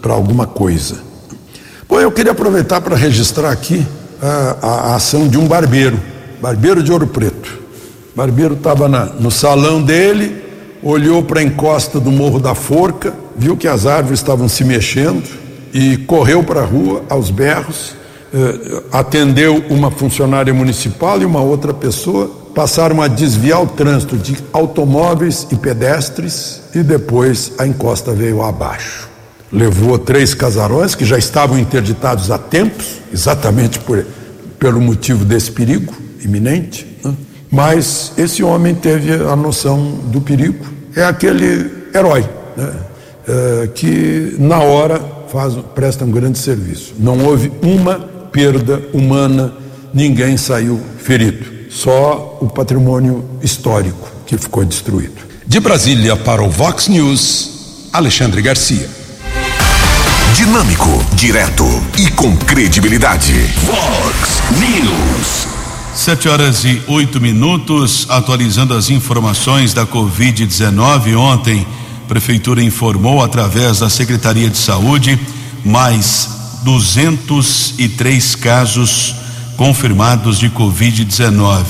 para 0.00 0.12
alguma 0.12 0.44
coisa. 0.44 0.96
Bom, 1.88 2.00
eu 2.00 2.10
queria 2.10 2.32
aproveitar 2.32 2.80
para 2.80 2.96
registrar 2.96 3.52
aqui 3.52 3.86
a, 4.20 4.56
a, 4.60 4.94
ação 4.96 5.28
de 5.28 5.38
um 5.38 5.46
barbeiro, 5.46 5.96
barbeiro 6.40 6.82
de 6.82 6.90
Ouro 6.90 7.06
Preto. 7.06 7.60
Barbeiro 8.16 8.54
estava 8.54 8.88
no 8.88 9.30
salão 9.30 9.80
dele, 9.80 10.42
olhou 10.82 11.22
para 11.22 11.38
a 11.38 11.42
encosta 11.44 12.00
do 12.00 12.10
Morro 12.10 12.40
da 12.40 12.56
Forca, 12.56 13.14
viu 13.36 13.56
que 13.56 13.68
as 13.68 13.86
árvores 13.86 14.18
estavam 14.18 14.48
se 14.48 14.64
mexendo, 14.64 15.22
e 15.72 15.98
correu 15.98 16.42
para 16.42 16.62
a 16.62 16.64
rua 16.64 17.04
aos 17.08 17.30
berros, 17.30 17.94
atendeu 18.90 19.62
uma 19.68 19.90
funcionária 19.90 20.52
municipal 20.54 21.20
e 21.20 21.24
uma 21.24 21.40
outra 21.40 21.74
pessoa, 21.74 22.30
passaram 22.54 23.00
a 23.00 23.08
desviar 23.08 23.62
o 23.62 23.66
trânsito 23.66 24.16
de 24.16 24.36
automóveis 24.52 25.46
e 25.50 25.56
pedestres 25.56 26.62
e 26.74 26.82
depois 26.82 27.52
a 27.58 27.66
encosta 27.66 28.12
veio 28.12 28.42
abaixo. 28.42 29.08
Levou 29.50 29.98
três 29.98 30.34
casarões 30.34 30.94
que 30.94 31.04
já 31.04 31.18
estavam 31.18 31.58
interditados 31.58 32.30
há 32.30 32.38
tempos, 32.38 33.00
exatamente 33.12 33.78
por, 33.80 34.04
pelo 34.58 34.80
motivo 34.80 35.24
desse 35.24 35.52
perigo 35.52 35.92
iminente. 36.24 36.86
Né? 37.04 37.14
Mas 37.50 38.12
esse 38.16 38.42
homem 38.42 38.74
teve 38.74 39.12
a 39.12 39.36
noção 39.36 39.98
do 40.06 40.22
perigo. 40.22 40.64
É 40.96 41.04
aquele 41.04 41.70
herói 41.94 42.26
né? 42.56 42.72
é, 43.28 43.66
que, 43.74 44.36
na 44.38 44.60
hora, 44.60 45.00
faz, 45.28 45.54
presta 45.74 46.04
um 46.04 46.10
grande 46.10 46.38
serviço. 46.38 46.94
Não 46.98 47.18
houve 47.26 47.52
uma 47.62 48.11
perda 48.32 48.82
humana, 48.92 49.52
ninguém 49.92 50.36
saiu 50.36 50.80
ferido. 50.98 51.52
Só 51.70 52.38
o 52.40 52.48
patrimônio 52.48 53.24
histórico 53.42 54.10
que 54.26 54.36
ficou 54.36 54.64
destruído. 54.64 55.22
De 55.46 55.60
Brasília 55.60 56.16
para 56.16 56.42
o 56.42 56.50
Vox 56.50 56.88
News, 56.88 57.88
Alexandre 57.92 58.40
Garcia. 58.40 58.88
Dinâmico, 60.34 60.88
direto 61.14 61.64
e 61.98 62.10
com 62.10 62.34
credibilidade. 62.36 63.34
Vox 63.64 64.42
News. 64.58 65.46
Sete 65.94 66.26
horas 66.26 66.64
e 66.64 66.82
oito 66.88 67.20
minutos, 67.20 68.06
atualizando 68.08 68.72
as 68.72 68.88
informações 68.88 69.74
da 69.74 69.86
Covid-19. 69.86 71.16
Ontem, 71.16 71.66
a 72.04 72.08
Prefeitura 72.08 72.62
informou, 72.62 73.22
através 73.22 73.80
da 73.80 73.90
Secretaria 73.90 74.48
de 74.48 74.56
Saúde, 74.56 75.20
mais 75.64 76.41
203 76.62 78.34
casos 78.36 79.14
confirmados 79.56 80.38
de 80.38 80.48
Covid-19, 80.50 81.64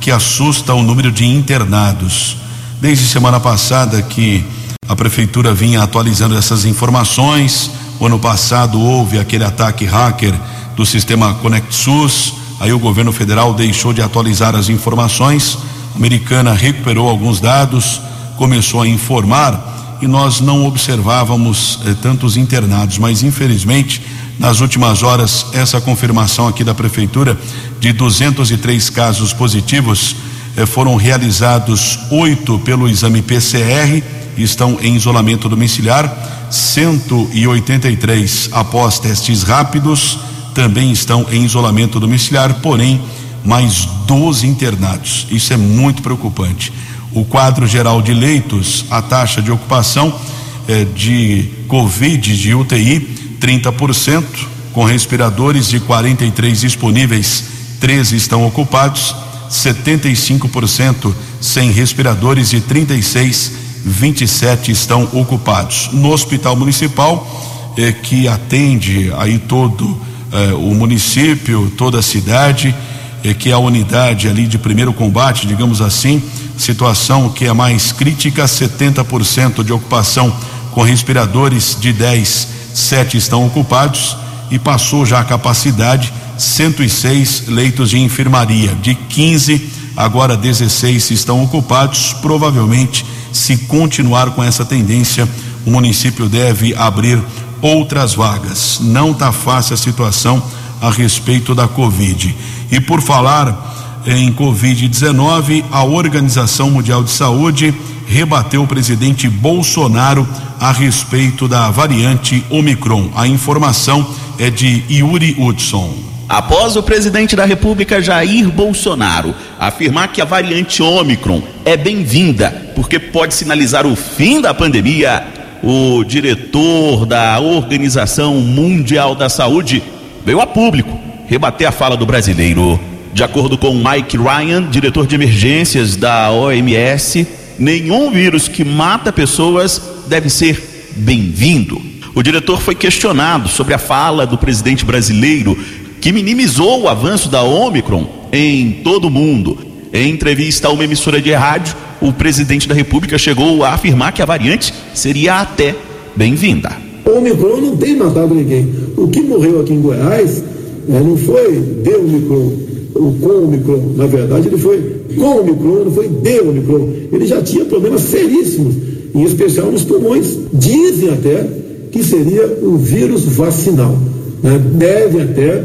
que 0.00 0.10
assusta 0.10 0.74
o 0.74 0.82
número 0.82 1.12
de 1.12 1.26
internados. 1.26 2.36
Desde 2.80 3.06
semana 3.06 3.40
passada 3.40 4.02
que 4.02 4.44
a 4.88 4.94
Prefeitura 4.94 5.52
vinha 5.52 5.82
atualizando 5.82 6.36
essas 6.36 6.64
informações. 6.64 7.70
O 7.98 8.06
ano 8.06 8.18
passado 8.18 8.80
houve 8.80 9.18
aquele 9.18 9.44
ataque 9.44 9.84
hacker 9.84 10.34
do 10.76 10.84
sistema 10.84 11.34
ConectSUS 11.34 12.46
Aí 12.58 12.72
o 12.72 12.78
governo 12.78 13.12
federal 13.12 13.52
deixou 13.52 13.92
de 13.92 14.00
atualizar 14.00 14.54
as 14.54 14.68
informações. 14.68 15.58
A 15.94 15.96
americana 15.96 16.54
recuperou 16.54 17.08
alguns 17.08 17.38
dados, 17.38 18.00
começou 18.36 18.82
a 18.82 18.88
informar 18.88 19.98
e 20.00 20.06
nós 20.06 20.40
não 20.40 20.66
observávamos 20.66 21.80
eh, 21.86 21.94
tantos 22.00 22.36
internados, 22.36 22.98
mas 22.98 23.22
infelizmente 23.22 24.02
nas 24.38 24.60
últimas 24.60 25.02
horas 25.02 25.46
essa 25.52 25.80
confirmação 25.80 26.48
aqui 26.48 26.62
da 26.62 26.74
prefeitura 26.74 27.38
de 27.80 27.92
203 27.92 28.90
casos 28.90 29.32
positivos 29.32 30.16
eh, 30.56 30.66
foram 30.66 30.96
realizados 30.96 31.98
oito 32.10 32.58
pelo 32.60 32.88
exame 32.88 33.22
PCR 33.22 34.02
estão 34.36 34.78
em 34.80 34.94
isolamento 34.94 35.48
domiciliar 35.48 36.48
183 36.50 38.50
após 38.52 38.98
testes 38.98 39.42
rápidos 39.42 40.18
também 40.56 40.90
estão 40.90 41.26
em 41.30 41.44
isolamento 41.44 42.00
domiciliar, 42.00 42.54
porém, 42.62 42.98
mais 43.44 43.84
12 44.06 44.46
internados. 44.46 45.26
Isso 45.30 45.52
é 45.52 45.56
muito 45.56 46.00
preocupante. 46.00 46.72
O 47.12 47.26
quadro 47.26 47.66
geral 47.66 48.00
de 48.00 48.14
leitos, 48.14 48.86
a 48.90 49.02
taxa 49.02 49.42
de 49.42 49.52
ocupação 49.52 50.18
eh, 50.66 50.86
de 50.94 51.50
Covid 51.68 52.34
de 52.34 52.54
UTI, 52.54 53.25
30%, 53.40 54.24
com 54.72 54.84
respiradores 54.84 55.68
de 55.68 55.80
43 55.80 56.60
disponíveis, 56.60 57.44
13 57.80 58.16
estão 58.16 58.46
ocupados, 58.46 59.14
75% 59.50 61.14
sem 61.40 61.70
respiradores 61.70 62.52
e 62.52 62.60
36, 62.60 63.52
27 63.84 64.72
estão 64.72 65.08
ocupados. 65.12 65.90
No 65.92 66.10
Hospital 66.12 66.56
Municipal, 66.56 67.74
eh, 67.76 67.92
que 67.92 68.26
atende 68.26 69.12
aí 69.16 69.38
todo 69.38 69.96
eh, 70.32 70.52
o 70.54 70.74
município, 70.74 71.72
toda 71.76 72.00
a 72.00 72.02
cidade, 72.02 72.74
eh, 73.22 73.32
que 73.32 73.50
é 73.50 73.52
a 73.52 73.58
unidade 73.58 74.28
ali 74.28 74.46
de 74.46 74.58
primeiro 74.58 74.92
combate, 74.92 75.46
digamos 75.46 75.80
assim, 75.80 76.22
situação 76.58 77.28
que 77.28 77.44
é 77.44 77.52
mais 77.52 77.92
crítica, 77.92 78.44
70% 78.44 79.62
de 79.62 79.72
ocupação 79.72 80.34
com 80.72 80.82
respiradores, 80.82 81.76
de 81.80 81.92
10, 81.92 82.48
7 82.76 83.16
estão 83.16 83.46
ocupados 83.46 84.16
e 84.50 84.58
passou 84.58 85.06
já 85.06 85.20
a 85.20 85.24
capacidade 85.24 86.12
106 86.36 87.44
leitos 87.48 87.90
de 87.90 87.98
enfermaria, 87.98 88.74
de 88.74 88.94
15 88.94 89.72
agora 89.96 90.36
16 90.36 91.10
estão 91.10 91.42
ocupados, 91.42 92.12
provavelmente 92.20 93.04
se 93.32 93.56
continuar 93.56 94.30
com 94.32 94.44
essa 94.44 94.64
tendência, 94.64 95.26
o 95.64 95.70
município 95.70 96.28
deve 96.28 96.74
abrir 96.74 97.20
outras 97.62 98.14
vagas. 98.14 98.78
Não 98.80 99.12
está 99.12 99.32
fácil 99.32 99.74
a 99.74 99.78
situação 99.78 100.42
a 100.80 100.90
respeito 100.90 101.54
da 101.54 101.66
Covid. 101.66 102.36
E 102.70 102.80
por 102.80 103.00
falar 103.00 103.85
em 104.06 104.32
Covid-19, 104.32 105.64
a 105.70 105.84
Organização 105.84 106.70
Mundial 106.70 107.02
de 107.02 107.10
Saúde 107.10 107.74
rebateu 108.06 108.62
o 108.62 108.66
presidente 108.66 109.28
Bolsonaro 109.28 110.26
a 110.60 110.70
respeito 110.70 111.48
da 111.48 111.70
variante 111.70 112.44
Omicron. 112.48 113.10
A 113.16 113.26
informação 113.26 114.06
é 114.38 114.48
de 114.48 114.84
Yuri 114.88 115.34
Hudson. 115.36 115.92
Após 116.28 116.76
o 116.76 116.82
presidente 116.82 117.34
da 117.34 117.44
República 117.44 118.00
Jair 118.00 118.48
Bolsonaro 118.50 119.34
afirmar 119.58 120.08
que 120.08 120.20
a 120.20 120.24
variante 120.24 120.82
Omicron 120.82 121.42
é 121.64 121.76
bem-vinda 121.76 122.72
porque 122.76 122.98
pode 122.98 123.34
sinalizar 123.34 123.86
o 123.86 123.96
fim 123.96 124.40
da 124.40 124.54
pandemia, 124.54 125.24
o 125.62 126.04
diretor 126.04 127.06
da 127.06 127.40
Organização 127.40 128.34
Mundial 128.34 129.14
da 129.16 129.28
Saúde 129.28 129.82
veio 130.24 130.40
a 130.40 130.46
público 130.46 130.96
rebater 131.26 131.68
a 131.68 131.72
fala 131.72 131.96
do 131.96 132.06
brasileiro. 132.06 132.78
De 133.16 133.24
acordo 133.24 133.56
com 133.56 133.72
Mike 133.72 134.18
Ryan, 134.18 134.68
diretor 134.68 135.06
de 135.06 135.14
emergências 135.14 135.96
da 135.96 136.30
OMS, 136.30 137.26
nenhum 137.58 138.10
vírus 138.10 138.46
que 138.46 138.62
mata 138.62 139.10
pessoas 139.10 139.80
deve 140.06 140.28
ser 140.28 140.92
bem-vindo. 140.96 141.80
O 142.14 142.22
diretor 142.22 142.60
foi 142.60 142.74
questionado 142.74 143.48
sobre 143.48 143.72
a 143.72 143.78
fala 143.78 144.26
do 144.26 144.36
presidente 144.36 144.84
brasileiro 144.84 145.56
que 145.98 146.12
minimizou 146.12 146.82
o 146.82 146.88
avanço 146.90 147.30
da 147.30 147.42
Omicron 147.42 148.06
em 148.30 148.82
todo 148.84 149.06
o 149.06 149.10
mundo. 149.10 149.56
Em 149.94 150.10
entrevista 150.10 150.68
a 150.68 150.70
uma 150.70 150.84
emissora 150.84 151.18
de 151.18 151.32
rádio, 151.32 151.74
o 152.02 152.12
presidente 152.12 152.68
da 152.68 152.74
República 152.74 153.16
chegou 153.16 153.64
a 153.64 153.72
afirmar 153.72 154.12
que 154.12 154.20
a 154.20 154.26
variante 154.26 154.74
seria 154.92 155.40
até 155.40 155.74
bem-vinda. 156.14 156.70
Omicron 157.06 157.62
não 157.62 157.76
tem 157.78 157.96
matado 157.96 158.34
ninguém. 158.34 158.70
O 158.94 159.08
que 159.08 159.22
morreu 159.22 159.62
aqui 159.62 159.72
em 159.72 159.80
Goiás 159.80 160.44
né, 160.86 161.00
não 161.00 161.16
foi 161.16 161.58
de 161.82 161.94
Omicron, 161.94 162.75
o 162.96 163.14
com 163.20 163.44
Omicron. 163.44 163.92
Na 163.96 164.06
verdade, 164.06 164.48
ele 164.48 164.58
foi 164.58 164.96
com 165.16 165.40
Omicron, 165.40 165.84
não 165.84 165.92
foi 165.92 166.08
de 166.08 166.40
Omicron. 166.40 166.88
Ele 167.12 167.26
já 167.26 167.42
tinha 167.42 167.64
problemas 167.64 168.02
seríssimos, 168.02 168.74
em 169.14 169.22
especial 169.22 169.70
nos 169.70 169.84
pulmões. 169.84 170.36
Dizem 170.52 171.10
até 171.10 171.46
que 171.90 172.02
seria 172.02 172.58
um 172.62 172.76
vírus 172.76 173.24
vacinal. 173.24 173.96
Né? 174.42 174.60
Deve 174.74 175.22
até, 175.22 175.62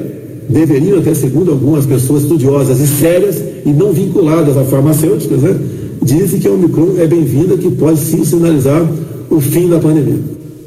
deveriam 0.47 0.99
até, 0.99 1.13
segundo 1.13 1.51
algumas 1.51 1.85
pessoas 1.85 2.23
estudiosas 2.23 2.79
e 2.79 2.87
sérias 2.87 3.41
e 3.65 3.69
não 3.69 3.91
vinculadas 3.91 4.57
a 4.57 4.63
farmacêuticas, 4.63 5.41
né? 5.41 5.59
dizem 6.01 6.39
que 6.39 6.47
a 6.47 6.51
Omicron 6.51 6.95
é 6.97 7.07
bem-vinda, 7.07 7.57
que 7.57 7.69
pode 7.71 7.99
sim 7.99 8.23
sinalizar 8.23 8.85
o 9.29 9.39
fim 9.39 9.69
da 9.69 9.79
pandemia. 9.79 10.19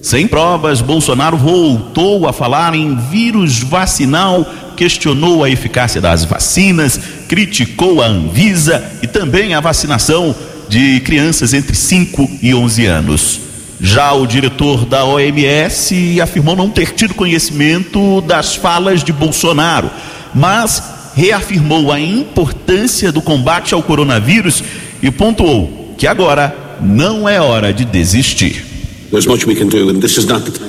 Sem 0.04 0.26
provas, 0.26 0.82
Bolsonaro 0.82 1.36
voltou 1.38 2.28
a 2.28 2.32
falar 2.32 2.74
em 2.74 2.94
vírus 3.10 3.60
vacinal, 3.62 4.46
questionou 4.76 5.44
a 5.44 5.50
eficácia 5.50 6.00
das 6.00 6.24
vacinas, 6.24 7.00
criticou 7.28 8.02
a 8.02 8.06
Anvisa 8.06 8.84
e 9.02 9.06
também 9.06 9.54
a 9.54 9.60
vacinação 9.60 10.34
de 10.68 11.00
crianças 11.00 11.54
entre 11.54 11.74
5 11.76 12.30
e 12.42 12.54
11 12.54 12.86
anos. 12.86 13.40
Já 13.80 14.12
o 14.12 14.26
diretor 14.26 14.84
da 14.86 15.04
OMS 15.04 16.20
afirmou 16.20 16.56
não 16.56 16.70
ter 16.70 16.92
tido 16.92 17.14
conhecimento 17.14 18.20
das 18.22 18.54
falas 18.54 19.02
de 19.04 19.12
Bolsonaro, 19.12 19.90
mas 20.34 20.82
reafirmou 21.14 21.92
a 21.92 22.00
importância 22.00 23.12
do 23.12 23.22
combate 23.22 23.74
ao 23.74 23.82
coronavírus 23.82 24.62
e 25.02 25.10
pontuou 25.10 25.94
que 25.96 26.06
agora 26.06 26.54
não 26.80 27.28
é 27.28 27.40
hora 27.40 27.72
de 27.72 27.84
desistir. 27.84 28.64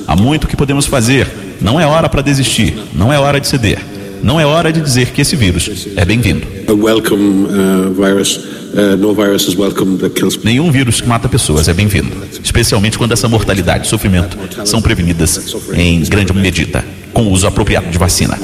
Há 0.08 0.16
muito 0.16 0.48
que 0.48 0.56
podemos 0.56 0.86
fazer, 0.86 1.28
não 1.60 1.80
é 1.80 1.86
hora 1.88 2.08
para 2.08 2.22
desistir, 2.22 2.76
não 2.94 3.12
é 3.12 3.20
hora 3.20 3.40
de 3.40 3.48
ceder. 3.48 3.80
Não 4.24 4.40
é 4.40 4.46
hora 4.46 4.72
de 4.72 4.82
dizer 4.82 5.12
que 5.12 5.22
esse 5.22 5.36
vírus 5.36 5.88
é 5.96 6.06
bem-vindo. 6.06 6.46
Nenhum 10.44 10.72
vírus 10.72 11.00
que 11.00 11.08
mata 11.08 11.30
pessoas 11.30 11.68
é 11.68 11.74
bem-vindo, 11.74 12.12
especialmente 12.44 12.98
quando 12.98 13.14
essa 13.14 13.28
mortalidade 13.28 13.86
e 13.86 13.90
sofrimento 13.90 14.38
são 14.66 14.82
prevenidas 14.82 15.56
em 15.74 16.02
grande 16.02 16.34
medida 16.34 16.84
com 17.14 17.24
o 17.24 17.32
uso 17.32 17.48
apropriado 17.48 17.88
de 17.90 17.98
vacina. 17.98 18.38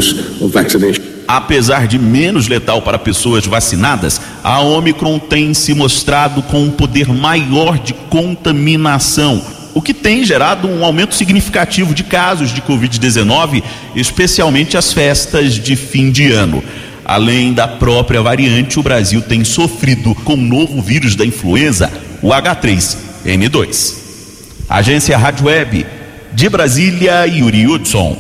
Apesar 1.28 1.88
de 1.88 2.00
menos 2.00 2.48
letal 2.48 2.82
para 2.82 2.98
pessoas 2.98 3.46
vacinadas, 3.46 4.22
a 4.44 4.62
Omicron 4.62 5.20
tem 5.20 5.54
se 5.54 5.74
mostrado 5.74 6.42
com 6.44 6.64
um 6.64 6.72
poder 6.72 7.08
maior 7.08 7.78
de 7.78 7.94
contaminação, 7.94 9.42
o 9.74 9.82
que 9.82 9.94
tem 9.94 10.24
gerado 10.24 10.68
um 10.68 10.84
aumento 10.84 11.16
significativo 11.16 11.94
de 11.94 12.04
casos 12.04 12.54
de 12.54 12.62
Covid-19, 12.62 13.64
especialmente 13.96 14.78
as 14.78 14.92
festas 14.92 15.54
de 15.54 15.76
fim 15.76 16.12
de 16.12 16.32
ano. 16.32 16.64
Além 17.06 17.54
da 17.54 17.68
própria 17.68 18.22
variante, 18.22 18.80
o 18.80 18.84
Brasil 18.84 19.22
tem 19.22 19.44
sofrido 19.44 20.14
com 20.16 20.34
o 20.34 20.38
novo 20.38 20.82
vírus 20.82 21.16
da 21.16 21.26
influenza, 21.26 21.92
o 22.22 22.30
H3N2. 22.30 23.96
Agência 24.70 25.18
Rádio 25.18 25.48
Web, 25.48 25.86
de 26.34 26.50
Brasília, 26.50 27.26
Yuri 27.26 27.68
Hudson. 27.68 28.18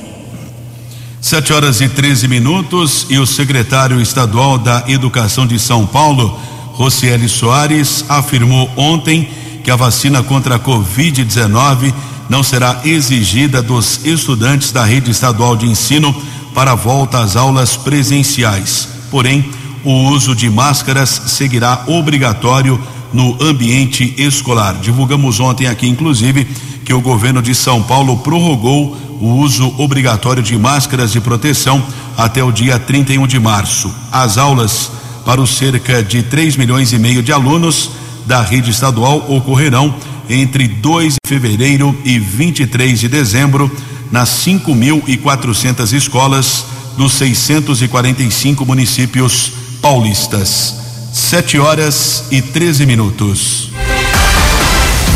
Sete 1.22 1.54
horas 1.54 1.80
e 1.82 1.88
13 1.88 2.28
minutos 2.28 3.06
e 3.10 3.18
o 3.20 3.26
secretário 3.28 4.02
estadual 4.02 4.58
da 4.58 4.84
Educação 4.88 5.46
de 5.46 5.60
São 5.60 5.86
Paulo, 5.86 6.38
Rocieli 6.74 7.30
Soares, 7.30 8.04
afirmou 8.10 8.70
ontem 8.76 9.30
que 9.64 9.72
a 9.72 9.76
vacina 9.76 10.24
contra 10.24 10.56
a 10.56 10.60
Covid-19 10.60 11.94
não 12.30 12.44
será 12.44 12.82
exigida 12.86 13.62
dos 13.62 14.06
estudantes 14.06 14.72
da 14.72 14.86
rede 14.86 15.12
estadual 15.12 15.56
de 15.56 15.66
ensino 15.66 16.16
para 16.54 16.72
a 16.72 16.76
volta 16.76 17.20
às 17.20 17.36
aulas 17.36 17.76
presenciais. 17.76 18.88
Porém, 19.10 19.50
o 19.84 20.10
uso 20.10 20.36
de 20.36 20.50
máscaras 20.50 21.22
seguirá 21.28 21.84
obrigatório 21.88 22.82
no 23.14 23.38
ambiente 23.42 24.14
escolar. 24.18 24.76
Divulgamos 24.82 25.40
ontem 25.40 25.68
aqui, 25.68 25.88
inclusive, 25.88 26.46
que 26.86 26.94
o 26.94 27.02
governo 27.02 27.42
de 27.42 27.54
São 27.54 27.82
Paulo 27.82 28.18
prorrogou 28.20 28.98
o 29.20 29.36
uso 29.36 29.74
obrigatório 29.78 30.42
de 30.42 30.58
máscaras 30.58 31.12
de 31.12 31.20
proteção 31.20 31.84
até 32.18 32.44
o 32.44 32.52
dia 32.52 32.80
31 32.80 33.28
de 33.28 33.40
março. 33.40 33.94
As 34.12 34.38
aulas 34.38 34.92
para 35.26 35.42
os 35.42 35.52
cerca 35.52 36.04
de 36.04 36.24
3 36.24 36.56
milhões 36.58 36.92
e 36.92 36.98
meio 36.98 37.22
de 37.22 37.32
alunos 37.32 37.92
da 38.26 38.42
rede 38.42 38.72
estadual 38.72 39.26
ocorrerão 39.30 39.94
entre 40.30 40.68
2 40.68 41.14
de 41.14 41.30
fevereiro 41.30 41.98
e 42.06 42.20
23 42.20 43.00
de 43.00 43.08
dezembro 43.08 43.70
nas 44.12 44.30
5.400 44.46 45.94
escolas 45.94 46.66
dos 46.98 47.14
645 47.14 48.66
municípios 48.66 49.52
paulistas. 49.82 50.76
7 51.14 51.60
horas 51.60 52.26
e 52.32 52.42
13 52.42 52.86
minutos. 52.86 53.70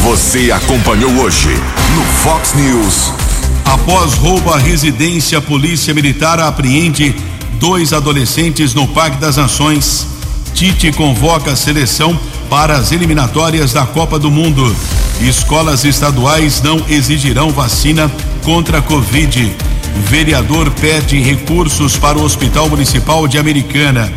Você 0.03 0.51
acompanhou 0.51 1.12
hoje 1.18 1.49
no 1.95 2.03
Fox 2.22 2.53
News. 2.53 3.12
Após 3.66 4.14
roubo 4.14 4.53
à 4.53 4.58
residência, 4.58 5.38
a 5.38 5.41
Polícia 5.41 5.93
Militar 5.93 6.39
apreende 6.39 7.16
dois 7.60 7.93
adolescentes 7.93 8.74
no 8.74 8.88
Parque 8.89 9.18
das 9.18 9.38
Nações. 9.38 10.08
Tite 10.53 10.91
convoca 10.91 11.51
a 11.51 11.56
seleção 11.56 12.20
para 12.50 12.78
as 12.78 12.91
eliminatórias 12.91 13.74
da 13.74 13.86
Copa 13.86 14.20
do 14.20 14.32
Mundo. 14.32 14.76
Escolas 15.22 15.84
estaduais 15.86 16.62
não 16.62 16.82
exigirão 16.89 17.50
vacina 17.52 18.12
contra 18.43 18.80
a 18.80 18.82
Covid. 18.82 19.56
Vereador 20.08 20.70
pede 20.72 21.20
recursos 21.20 21.98
para 21.98 22.18
o 22.18 22.24
Hospital 22.24 22.70
Municipal 22.70 23.28
de 23.28 23.38
Americana. 23.38 24.12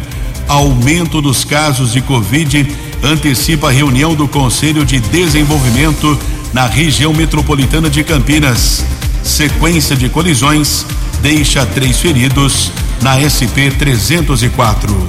Aumento 0.48 1.20
dos 1.20 1.44
casos 1.44 1.92
de 1.92 2.00
Covid 2.00 2.66
antecipa 3.02 3.68
a 3.68 3.72
reunião 3.72 4.14
do 4.14 4.26
Conselho 4.26 4.84
de 4.84 4.98
Desenvolvimento 4.98 6.18
na 6.52 6.66
região 6.66 7.12
metropolitana 7.12 7.88
de 7.88 8.02
Campinas. 8.02 8.84
Sequência 9.22 9.94
de 9.94 10.08
colisões 10.08 10.84
deixa 11.20 11.64
três 11.66 11.98
feridos 11.98 12.70
na 13.02 13.18
SP 13.20 13.70
304. 13.70 15.08